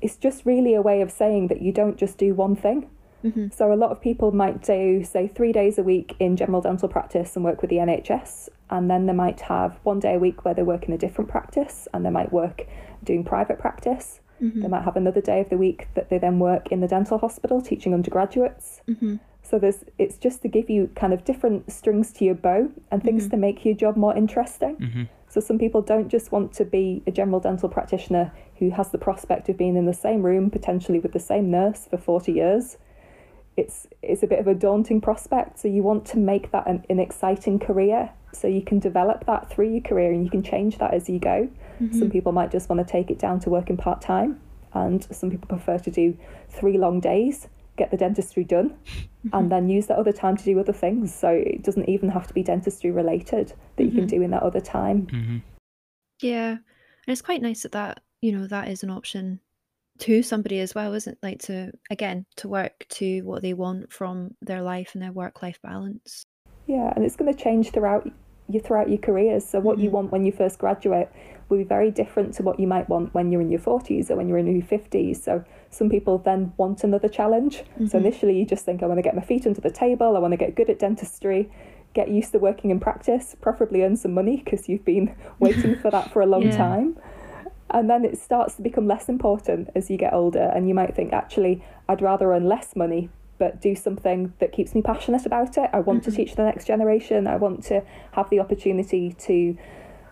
[0.00, 2.88] It's just really a way of saying that you don't just do one thing.
[3.24, 3.52] Mhm.
[3.52, 6.88] So a lot of people might do, say, three days a week in general dental
[6.88, 10.44] practice and work with the NHS, and then they might have one day a week
[10.44, 12.66] where they work in a different practice, and they might work
[13.02, 14.20] doing private practice.
[14.42, 14.62] Mhm.
[14.62, 17.18] They might have another day of the week that they then work in the dental
[17.18, 18.82] hospital teaching undergraduates.
[18.88, 19.18] Mhm.
[19.42, 23.02] So there's it's just to give you kind of different strings to your bow and
[23.02, 23.30] things Mhm.
[23.30, 24.74] to make your job more interesting.
[24.76, 28.90] hmm So some people don't just want to be a general dental practitioner who has
[28.90, 32.32] the prospect of being in the same room potentially with the same nurse for 40
[32.32, 32.78] years.
[33.56, 35.58] It's it's a bit of a daunting prospect.
[35.58, 39.50] So you want to make that an, an exciting career so you can develop that
[39.50, 41.48] through your career and you can change that as you go.
[41.92, 44.40] Some people might just want to take it down to working part time
[44.72, 46.16] and some people prefer to do
[46.48, 48.74] three long days, get the dentistry done
[49.32, 51.14] and then use that other time to do other things.
[51.14, 54.08] So it doesn't even have to be dentistry related that you can Mhm.
[54.08, 55.06] do in that other time.
[55.08, 55.36] hmm
[56.22, 59.40] Yeah, and it's quite nice that that you know that is an option
[59.98, 61.18] to somebody as well, isn't it?
[61.22, 65.42] Like to again to work to what they want from their life and their work
[65.42, 66.24] life balance.
[66.66, 68.10] Yeah, and it's going to change throughout
[68.48, 69.44] you throughout your careers.
[69.44, 69.92] So what you Mhm.
[69.92, 71.08] want when you first graduate
[71.48, 74.16] will be very different to what you might want when you're in your 40s or
[74.16, 75.22] when you're in your 50s.
[75.22, 77.64] So some people then want another challenge.
[77.86, 78.02] So Mhm.
[78.02, 80.32] initially you just think I want to get my feet under the table, I want
[80.32, 81.50] to get good at dentistry,
[81.94, 85.90] get used to working in practice, preferably earn some money because you've been waiting for
[85.90, 86.56] that for a long Yeah.
[86.56, 86.96] time.
[87.70, 90.94] And then it starts to become less important as you get older, and you might
[90.94, 95.56] think, actually, I'd rather earn less money but do something that keeps me passionate about
[95.58, 95.68] it.
[95.72, 96.16] I want to Mhm.
[96.16, 97.26] teach the next generation.
[97.26, 97.82] I want to
[98.12, 99.56] have the opportunity to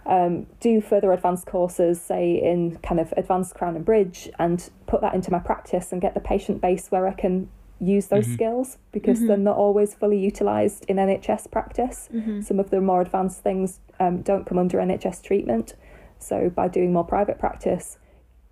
[0.06, 5.00] um, do further advanced courses, say in kind of advanced crown and bridge, and put
[5.00, 7.48] that into my practice and get the patient base where I can
[7.80, 8.34] use those Mhm.
[8.34, 9.26] skills because Mhm.
[9.28, 12.10] they're not always fully utilised in NHS practice.
[12.12, 12.44] Mhm.
[12.44, 15.74] Some of the more advanced things um, don't come under NHS treatment.
[16.18, 17.96] So by doing more private practice,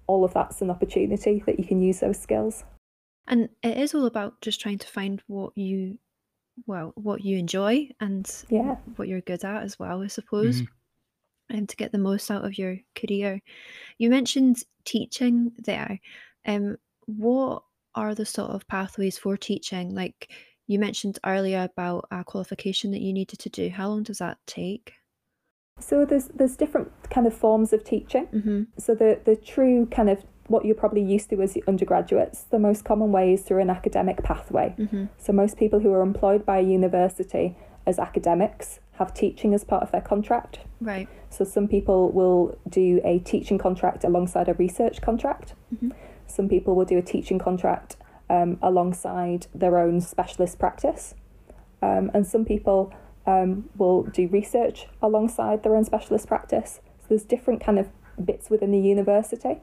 [0.06, 2.64] all of that's an opportunity that you can use those skills.
[3.26, 5.98] And it is all about just trying to find what you,
[6.66, 8.76] well, what you enjoy and Yeah.
[8.96, 10.62] what you're good at as well, I suppose,
[11.48, 13.40] and to get the most out of your career.
[13.98, 16.00] You mentioned teaching there.
[16.46, 17.62] Um, what
[17.94, 19.94] are the sort of pathways for teaching?
[19.94, 20.32] Like
[20.66, 23.68] you mentioned earlier about a qualification that you needed to do.
[23.70, 24.94] How long does that take?
[25.80, 28.26] So there's there's different kind of forms of teaching.
[28.28, 28.62] Mm-hmm.
[28.78, 32.84] So the the true kind of what you're probably used to as undergraduates, the most
[32.84, 34.74] common way is through an academic pathway.
[34.78, 35.06] Mm-hmm.
[35.18, 39.82] So most people who are employed by a university as academics have teaching as part
[39.82, 40.60] of their contract.
[40.80, 41.08] Right.
[41.30, 45.54] So some people will do a teaching contract alongside a research contract.
[45.74, 45.92] Mhm.
[46.26, 47.96] Some people will do a teaching contract
[48.28, 51.14] um, alongside their own specialist practice.
[51.82, 52.92] Um, and some people
[53.26, 56.80] um, will do research alongside their own specialist practice.
[57.00, 57.88] So there's different kind of
[58.24, 59.60] bits within the university.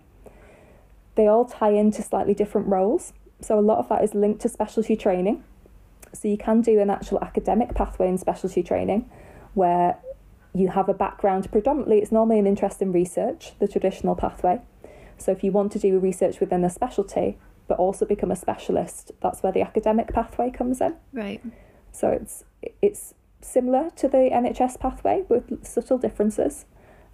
[1.20, 3.11] They all tie into slightly different roles.
[3.41, 5.43] So a lot of that is linked to specialty training.
[6.13, 9.09] So you can do an actual academic pathway in specialty training
[9.53, 9.97] where
[10.53, 14.59] you have a background predominantly it's normally an interest in research the traditional pathway
[15.17, 19.11] so if you want to do research within a specialty but also become a specialist
[19.22, 21.41] that's where the academic pathway comes in Right.
[21.91, 22.45] so it's
[22.82, 26.65] it's similar to the NHS pathway with subtle differences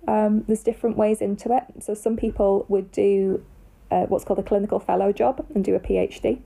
[0.07, 3.43] um, there's different ways into it so some people would do
[3.91, 6.39] uh, what's called a clinical fellow job and do a PhD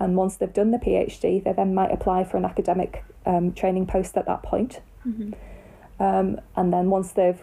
[0.00, 3.86] and once they've done the PhD they then might apply for an academic um, training
[3.86, 5.32] post at that point Mm-hmm.
[6.02, 7.42] um, and then once they've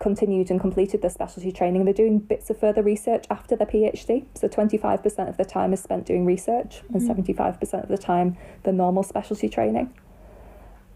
[0.00, 4.24] continued and completed their specialty training, they're doing bits of further research after their PhD.
[4.34, 6.94] So 25% of the time is spent doing research Mhm.
[6.94, 9.94] and 75% of the time the normal specialty training.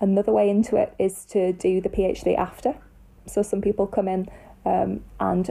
[0.01, 2.75] Another way into it is to do the PhD after.
[3.25, 4.29] So some people come in
[4.67, 5.49] um, and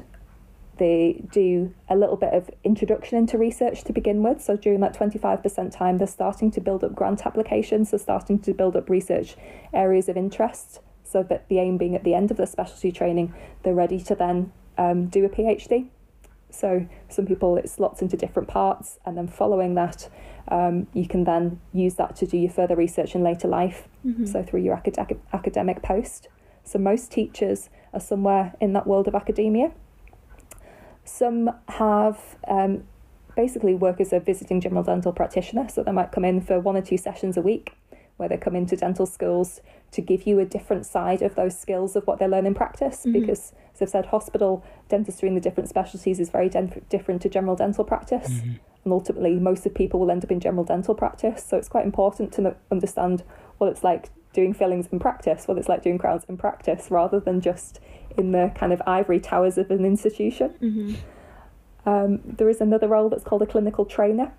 [0.77, 4.41] they do a little bit of introduction into research to begin with.
[4.41, 8.53] So during that 25% time, they're starting to build up grant applications, they're starting to
[8.53, 9.35] build up research
[9.73, 10.79] areas of interest.
[11.03, 14.13] So that the aim being at the end of the specialty training, they're ready to
[14.13, 15.87] then um, do a PhD.
[16.49, 20.09] So some people it slots into different parts, and then following that,
[20.49, 23.87] um, you can then use that to do your further research in later life.
[24.05, 24.25] Mm-hmm.
[24.25, 26.27] So through your academic academic post.
[26.63, 29.71] So most teachers are somewhere in that world of academia.
[31.07, 32.83] Some have um,
[33.35, 36.75] basically work as a visiting general dental practitioner, so they might come in for one
[36.75, 37.73] or two sessions a week
[38.17, 41.95] where they come into dental schools to give you a different side of those skills
[41.95, 43.01] of what they learn in practice.
[43.01, 43.21] Mm-hmm.
[43.21, 47.29] Because, as I've said, hospital dentistry in the different specialties is very den- different to
[47.29, 48.29] general dental practice.
[48.29, 48.53] Mm-hmm.
[48.83, 51.45] And ultimately, most of people will end up in general dental practice.
[51.47, 53.23] So it's quite important to understand
[53.59, 57.19] what it's like doing fillings in practice, what it's like doing crowns in practice, rather
[57.19, 57.79] than just
[58.15, 60.53] in the kind of ivory towers of an institution.
[60.61, 61.89] Mm-hmm.
[61.89, 64.31] Um, there is another role that's called a clinical trainer.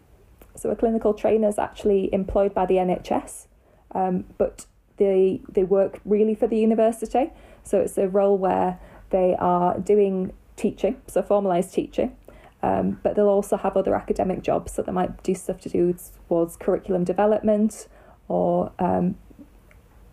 [0.54, 3.46] So a clinical trainer is actually employed by the NHS,
[3.92, 4.66] um, but
[4.98, 7.32] they they work really for the university.
[7.64, 8.78] So it's a role where
[9.10, 12.16] they are doing teaching, so formalised teaching,
[12.62, 14.72] um, but they'll also have other academic jobs.
[14.72, 15.96] So they might do stuff to do
[16.28, 17.88] towards curriculum development
[18.28, 19.16] or um,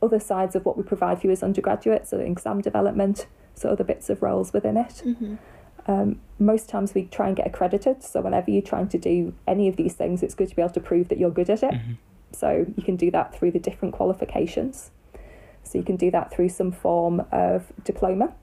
[0.06, 3.84] other sides of what we provide for you as undergraduates, so exam development, so other
[3.84, 5.02] bits of roles within it.
[5.06, 5.36] Mm-hmm.
[5.88, 9.68] Um, most times we try and get accredited, so whenever you're trying to do any
[9.68, 11.74] of these things, it's good to be able to prove that you're good at it.
[11.74, 11.94] Mm-hmm.
[12.32, 14.92] So you can do that through the different qualifications.
[15.64, 18.34] So you can do that through some form of diploma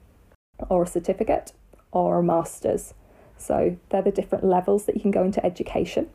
[0.68, 1.52] or a certificate
[1.90, 2.94] or a master's.
[3.36, 6.08] So they're the different levels that you can go into education.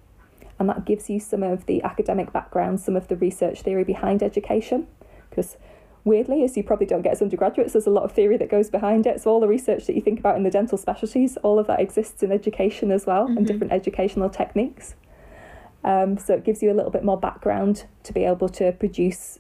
[0.60, 4.24] And that gives you some of the academic background, some of the research theory behind
[4.24, 4.88] education.
[5.38, 5.56] Because
[6.04, 8.72] weirdly, as you probably don't get as undergraduates, there's a lot of theory that goes
[8.72, 9.22] behind it.
[9.22, 11.80] So all the research that you think about in the dental specialties, all of that
[11.80, 13.38] exists in education as well, mm-hmm.
[13.38, 14.96] and different educational techniques.
[15.84, 19.40] Um, so it gives you a little bit more background to be able to produce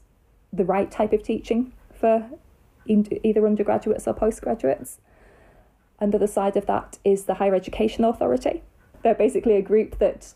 [0.53, 2.29] the right type of teaching for
[2.85, 4.99] either undergraduates or postgraduates.
[5.99, 8.61] And the other side of that is the Higher Education Authority.
[9.01, 10.35] They're basically a group that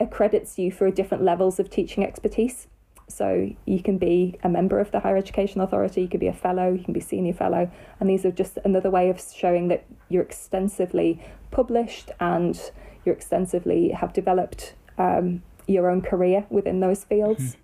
[0.00, 2.66] accredits you for different levels of teaching expertise.
[3.08, 6.32] So you can be a member of the Higher Education Authority, you can be a
[6.32, 9.84] fellow, you can be senior fellow, and these are just another way of showing that
[10.08, 12.72] you're extensively published and
[13.04, 17.42] you're extensively have developed um, your own career within those fields.
[17.42, 17.60] Mm-hmm.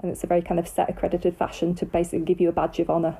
[0.00, 2.80] And it's a very kind of set accredited fashion to basically give you a badge
[2.80, 3.18] of honour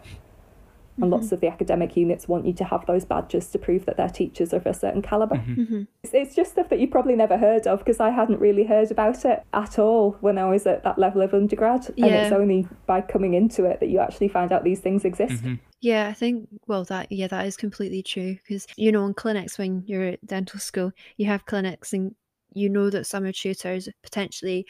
[0.96, 1.12] and mm-hmm.
[1.12, 4.08] lots of the academic units want you to have those badges to prove that their
[4.08, 5.62] teachers are of a certain caliber mm-hmm.
[5.62, 5.82] mm-hmm.
[6.02, 8.90] it's, it's, just stuff that you probably never heard of because i hadn't really heard
[8.90, 12.06] about it at all when i was at that level of undergrad yeah.
[12.06, 15.34] and it's only by coming into it that you actually find out these things exist
[15.34, 15.54] mm-hmm.
[15.80, 19.58] yeah i think well that yeah that is completely true because you know in clinics
[19.58, 22.14] when you're at dental school you have clinics and
[22.52, 24.66] you know that some are tutors potentially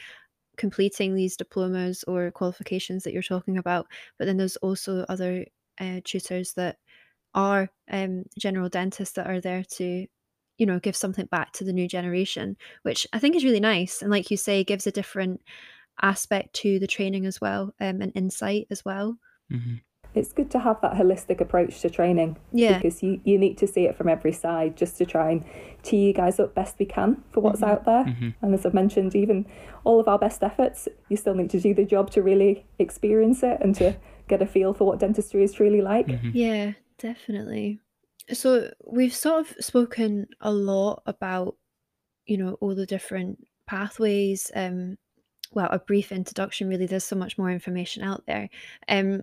[0.57, 5.45] completing these diplomas or qualifications that you're talking about but then there's also other
[5.79, 6.77] uh, tutors that
[7.33, 10.07] are um, general dentists that are there to
[10.57, 14.01] you know give something back to the new generation which i think is really nice
[14.01, 15.39] and like you say gives a different
[16.01, 19.17] aspect to the training as well um, and insight as well
[19.51, 19.75] mm-hmm.
[20.13, 23.67] it's good to have that holistic approach to training yeah because you, you need to
[23.67, 25.43] see it from every side just to try and
[25.83, 27.71] tee you guys up best we can for what's mm-hmm.
[27.71, 28.29] out there mm-hmm.
[28.41, 29.45] and as i've mentioned even
[29.83, 33.43] all of our best efforts you still need to do the job to really experience
[33.43, 33.95] it and to
[34.27, 36.07] get a feel for what dentistry is truly like.
[36.07, 36.31] Mm-hmm.
[36.33, 37.79] Yeah, definitely.
[38.33, 41.55] So we've sort of spoken a lot about,
[42.25, 44.51] you know, all the different pathways.
[44.55, 44.97] Um,
[45.53, 46.67] well, a brief introduction.
[46.67, 48.49] Really, there's so much more information out there.
[48.89, 49.21] Um,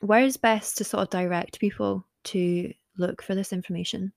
[0.00, 4.12] where is best to sort of direct people to look for this information?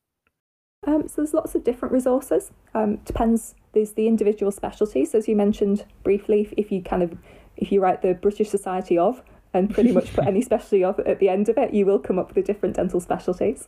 [0.86, 2.52] Um, so there's lots of different resources.
[2.76, 3.56] Um, depends.
[3.74, 6.42] There's the individual specialties, as you mentioned briefly.
[6.42, 7.18] If, if you kind of
[7.58, 9.24] if you write the British Society of,
[9.54, 12.20] and pretty much put any specialty of at the end of it, you will come
[12.20, 13.68] up with different dental specialties.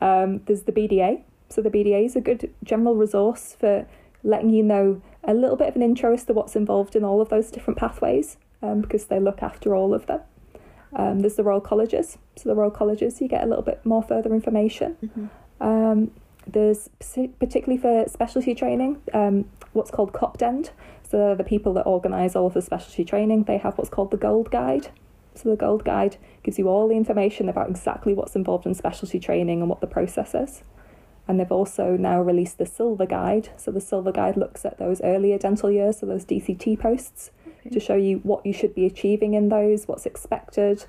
[0.00, 1.22] Um, there's the BDA.
[1.48, 3.86] So the BDA is a good general resource for
[4.22, 7.20] letting you know a little bit of an intro as to what's involved in all
[7.20, 10.20] of those different pathways um, because they look after all of them.
[10.94, 12.18] Um, there's the Royal Colleges.
[12.36, 14.96] So the Royal Colleges, you get a little bit more further information.
[15.04, 15.66] Mm-hmm.
[15.66, 16.10] Um,
[16.46, 16.88] there's
[17.38, 20.70] particularly for specialty training, um, what's called COPDEND.
[21.10, 24.16] So the people that organise all of the specialty training, they have what's called the
[24.16, 24.90] Gold Guide.
[25.34, 29.18] So the Gold Guide gives you all the information about exactly what's involved in specialty
[29.18, 30.62] training and what the process is.
[31.26, 33.48] And they've also now released the Silver Guide.
[33.56, 37.70] So the Silver Guide looks at those earlier dental years, so those DCT posts, okay.
[37.70, 40.84] to show you what you should be achieving in those, what's expected.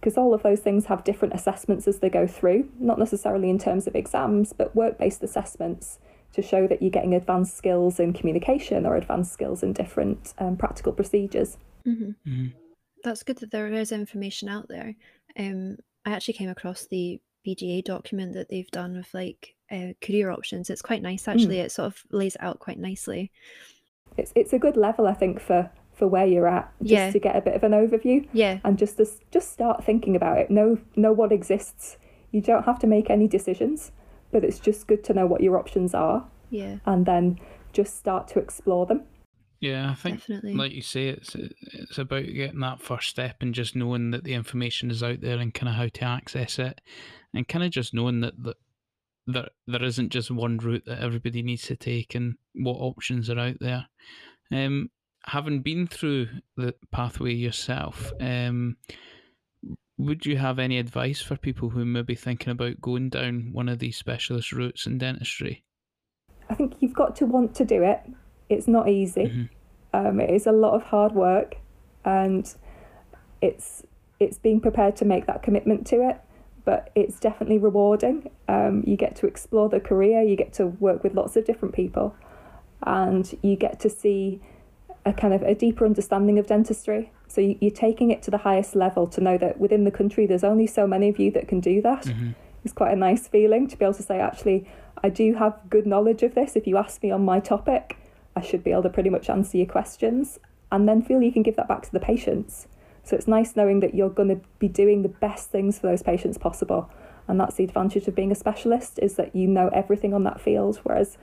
[0.00, 3.60] Because all of those things have different assessments as they go through, not necessarily in
[3.60, 6.00] terms of exams, but work based assessments
[6.32, 10.56] to show that you're getting advanced skills in communication or advanced skills in different um,
[10.56, 11.58] practical procedures.
[11.86, 12.30] Mm-hmm.
[12.30, 12.58] Mm-hmm
[13.02, 14.94] that's good that there is information out there.
[15.38, 20.30] Um, I actually came across the BDA document that they've done with like uh, career
[20.30, 20.70] options.
[20.70, 21.56] It's quite nice actually.
[21.56, 21.64] Mm.
[21.64, 23.30] It sort of lays it out quite nicely.
[24.16, 27.10] It's it's a good level I think for for where you're at just yeah.
[27.10, 28.26] to get a bit of an overview.
[28.32, 28.60] Yeah.
[28.64, 30.50] And just to, just start thinking about it.
[30.50, 31.98] Know know what exists.
[32.30, 33.92] You don't have to make any decisions,
[34.32, 36.26] but it's just good to know what your options are.
[36.50, 36.76] Yeah.
[36.86, 37.38] And then
[37.72, 39.04] just start to explore them.
[39.60, 40.54] Yeah, I think, Definitely.
[40.54, 44.34] like you say, it's it's about getting that first step and just knowing that the
[44.34, 46.80] information is out there and kind of how to access it,
[47.32, 48.56] and kind of just knowing that that
[49.28, 53.38] there there isn't just one route that everybody needs to take and what options are
[53.38, 53.86] out there.
[54.50, 54.90] Um,
[55.26, 56.26] having been through
[56.56, 58.78] the pathway yourself, um,
[59.98, 63.68] would you have any advice for people who may be thinking about going down one
[63.68, 65.64] of these specialist routes in dentistry?
[66.48, 68.00] I think you've got to want to do it.
[68.48, 69.24] It's not easy.
[69.24, 69.48] Mhm.
[69.94, 71.56] Um, it is a lot of hard work,
[72.04, 72.52] and
[73.40, 73.84] it's
[74.20, 76.16] it's being prepared to make that commitment to it.
[76.64, 78.30] But it's definitely rewarding.
[78.48, 80.22] Um, you get to explore the career.
[80.22, 82.14] You get to work with lots of different people,
[82.82, 84.40] and you get to see
[85.04, 87.10] a kind of a deeper understanding of dentistry.
[87.32, 90.26] So you, you're taking it to the highest level to know that within the country
[90.26, 92.02] there's only so many of you that can do that.
[92.04, 92.34] Mhm.
[92.62, 94.66] It's quite a nice feeling to be able to say, actually,
[95.02, 96.56] I do have good knowledge of this.
[96.56, 97.96] If you ask me on my topic,
[98.36, 100.38] I should be able to pretty much answer your questions
[100.70, 102.68] and then feel you can give that back to the patients.
[103.02, 106.02] So it's nice knowing that you're going to be doing the best things for those
[106.02, 106.90] patients possible.
[107.28, 110.38] And that's the advantage of being a specialist is that you know everything on that
[110.40, 111.16] field, whereas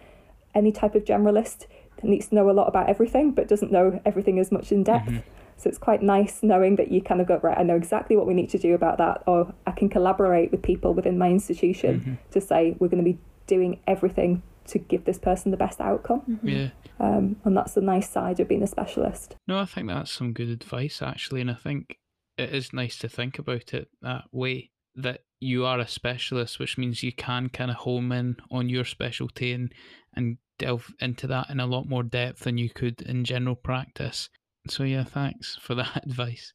[0.56, 1.68] any type of generalist
[2.02, 5.08] needs to know a lot about everything but doesn't know everything as much in depth.
[5.10, 5.24] Mhm.
[5.60, 8.26] So it's quite nice knowing that you kind of go, right, I know exactly what
[8.26, 12.00] we need to do about that, or I can collaborate with people within my institution
[12.00, 12.32] Mhm.
[12.32, 16.22] to say we're going to be doing everything to give this person the best outcome.
[16.30, 16.40] Mhm.
[16.44, 16.70] Yeah.
[17.00, 19.36] Um, and that's the nice side of being a specialist.
[19.48, 21.98] No, I think that's some good advice actually, and I think
[22.38, 24.72] it is nice to think about it that way.
[24.96, 28.86] That you are a specialist, which means you can kind of home in on your
[28.86, 29.74] specialty and
[30.14, 34.30] and delve into that in a lot more depth than you could in general practice.
[34.70, 36.54] So yeah, thanks for that advice.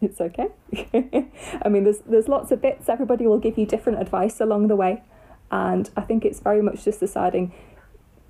[0.00, 0.48] It's okay.
[1.64, 2.88] I mean, there's there's lots of bits.
[2.88, 5.02] Everybody will give you different advice along the way,
[5.50, 7.52] and I think it's very much just deciding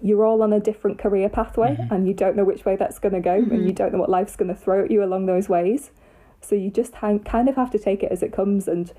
[0.04, 1.90] you're all on a different career pathway, Mhm.
[1.92, 3.66] and you don't know which way that's going to go, and Mhm.
[3.66, 5.92] you don't know what life's going to throw at you along those ways.
[6.40, 8.92] So you just ha- kind of have to take it as it comes, and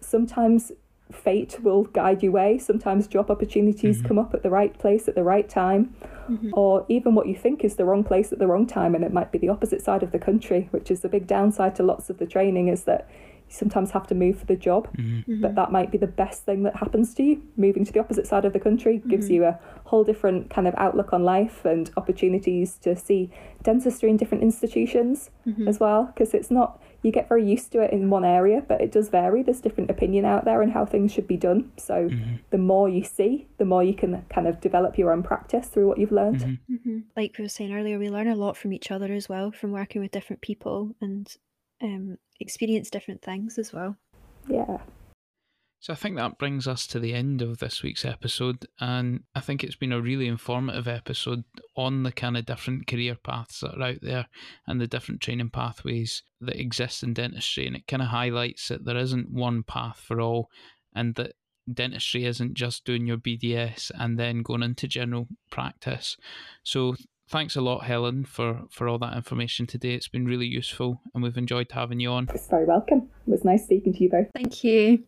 [0.00, 0.72] sometimes
[1.12, 2.58] fate will guide your way.
[2.58, 4.08] Sometimes job opportunities Mhm.
[4.08, 5.94] come up at the right place at the right time
[6.28, 6.50] Mhm.
[6.52, 9.12] or even what you think is the wrong place at the wrong time and it
[9.12, 12.10] might be the opposite side of the country which is the big downside to lots
[12.10, 13.08] of the training is that you
[13.48, 16.62] sometimes have to move for the job hmm but that might be the best thing
[16.64, 17.42] that happens to you.
[17.56, 19.34] Moving to the opposite side of the country gives Mhm.
[19.34, 23.30] you a whole different kind of outlook on life and opportunities to see
[23.62, 25.68] dentistry in different institutions Mhm.
[25.68, 28.80] as well because it's not you get very used to it in one area but
[28.80, 29.42] it does vary.
[29.42, 31.70] There's different opinion out there and how things should be done.
[31.76, 35.22] So hmm the more you see the more you can kind of develop your own
[35.22, 36.42] practice through what you've learned.
[36.42, 37.02] Hmm Mhm.
[37.16, 39.70] Like we were saying earlier, we learn a lot from each other as well, from
[39.72, 41.36] working with different people and
[41.82, 43.96] um, experience different things as well.
[44.48, 44.78] yeah
[45.80, 49.40] So I think that brings us to the end of this week's episode, and I
[49.40, 51.44] think it's been a really informative episode
[51.76, 54.26] on the kind of different career paths that are out there
[54.66, 58.84] and the different training pathways that exist in dentistry, and it kind of highlights that
[58.84, 60.50] there isn't one path for all,
[60.94, 61.34] and that
[61.72, 66.16] dentistry isn't just doing your BDS and then going into general practice.
[66.64, 66.96] So
[67.28, 69.94] thanks a lot, Helen, for for all that information today.
[69.94, 72.28] It's been really useful, and we've enjoyed having you on.
[72.34, 73.08] It's very welcome.
[73.26, 74.26] It was nice speaking to you both.
[74.34, 75.04] Thank you.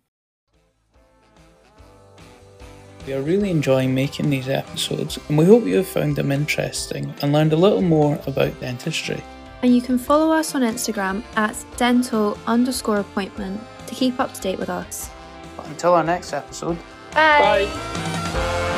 [3.06, 7.12] We are really enjoying making these episodes, and we hope you have found them interesting
[7.22, 9.22] and learned a little more about dentistry.
[9.62, 14.40] And you can follow us on Instagram at dental underscore appointment to keep up to
[14.40, 15.10] date with us.
[15.56, 16.78] But until our next episode,
[17.12, 17.66] Bye.
[17.66, 18.69] bye.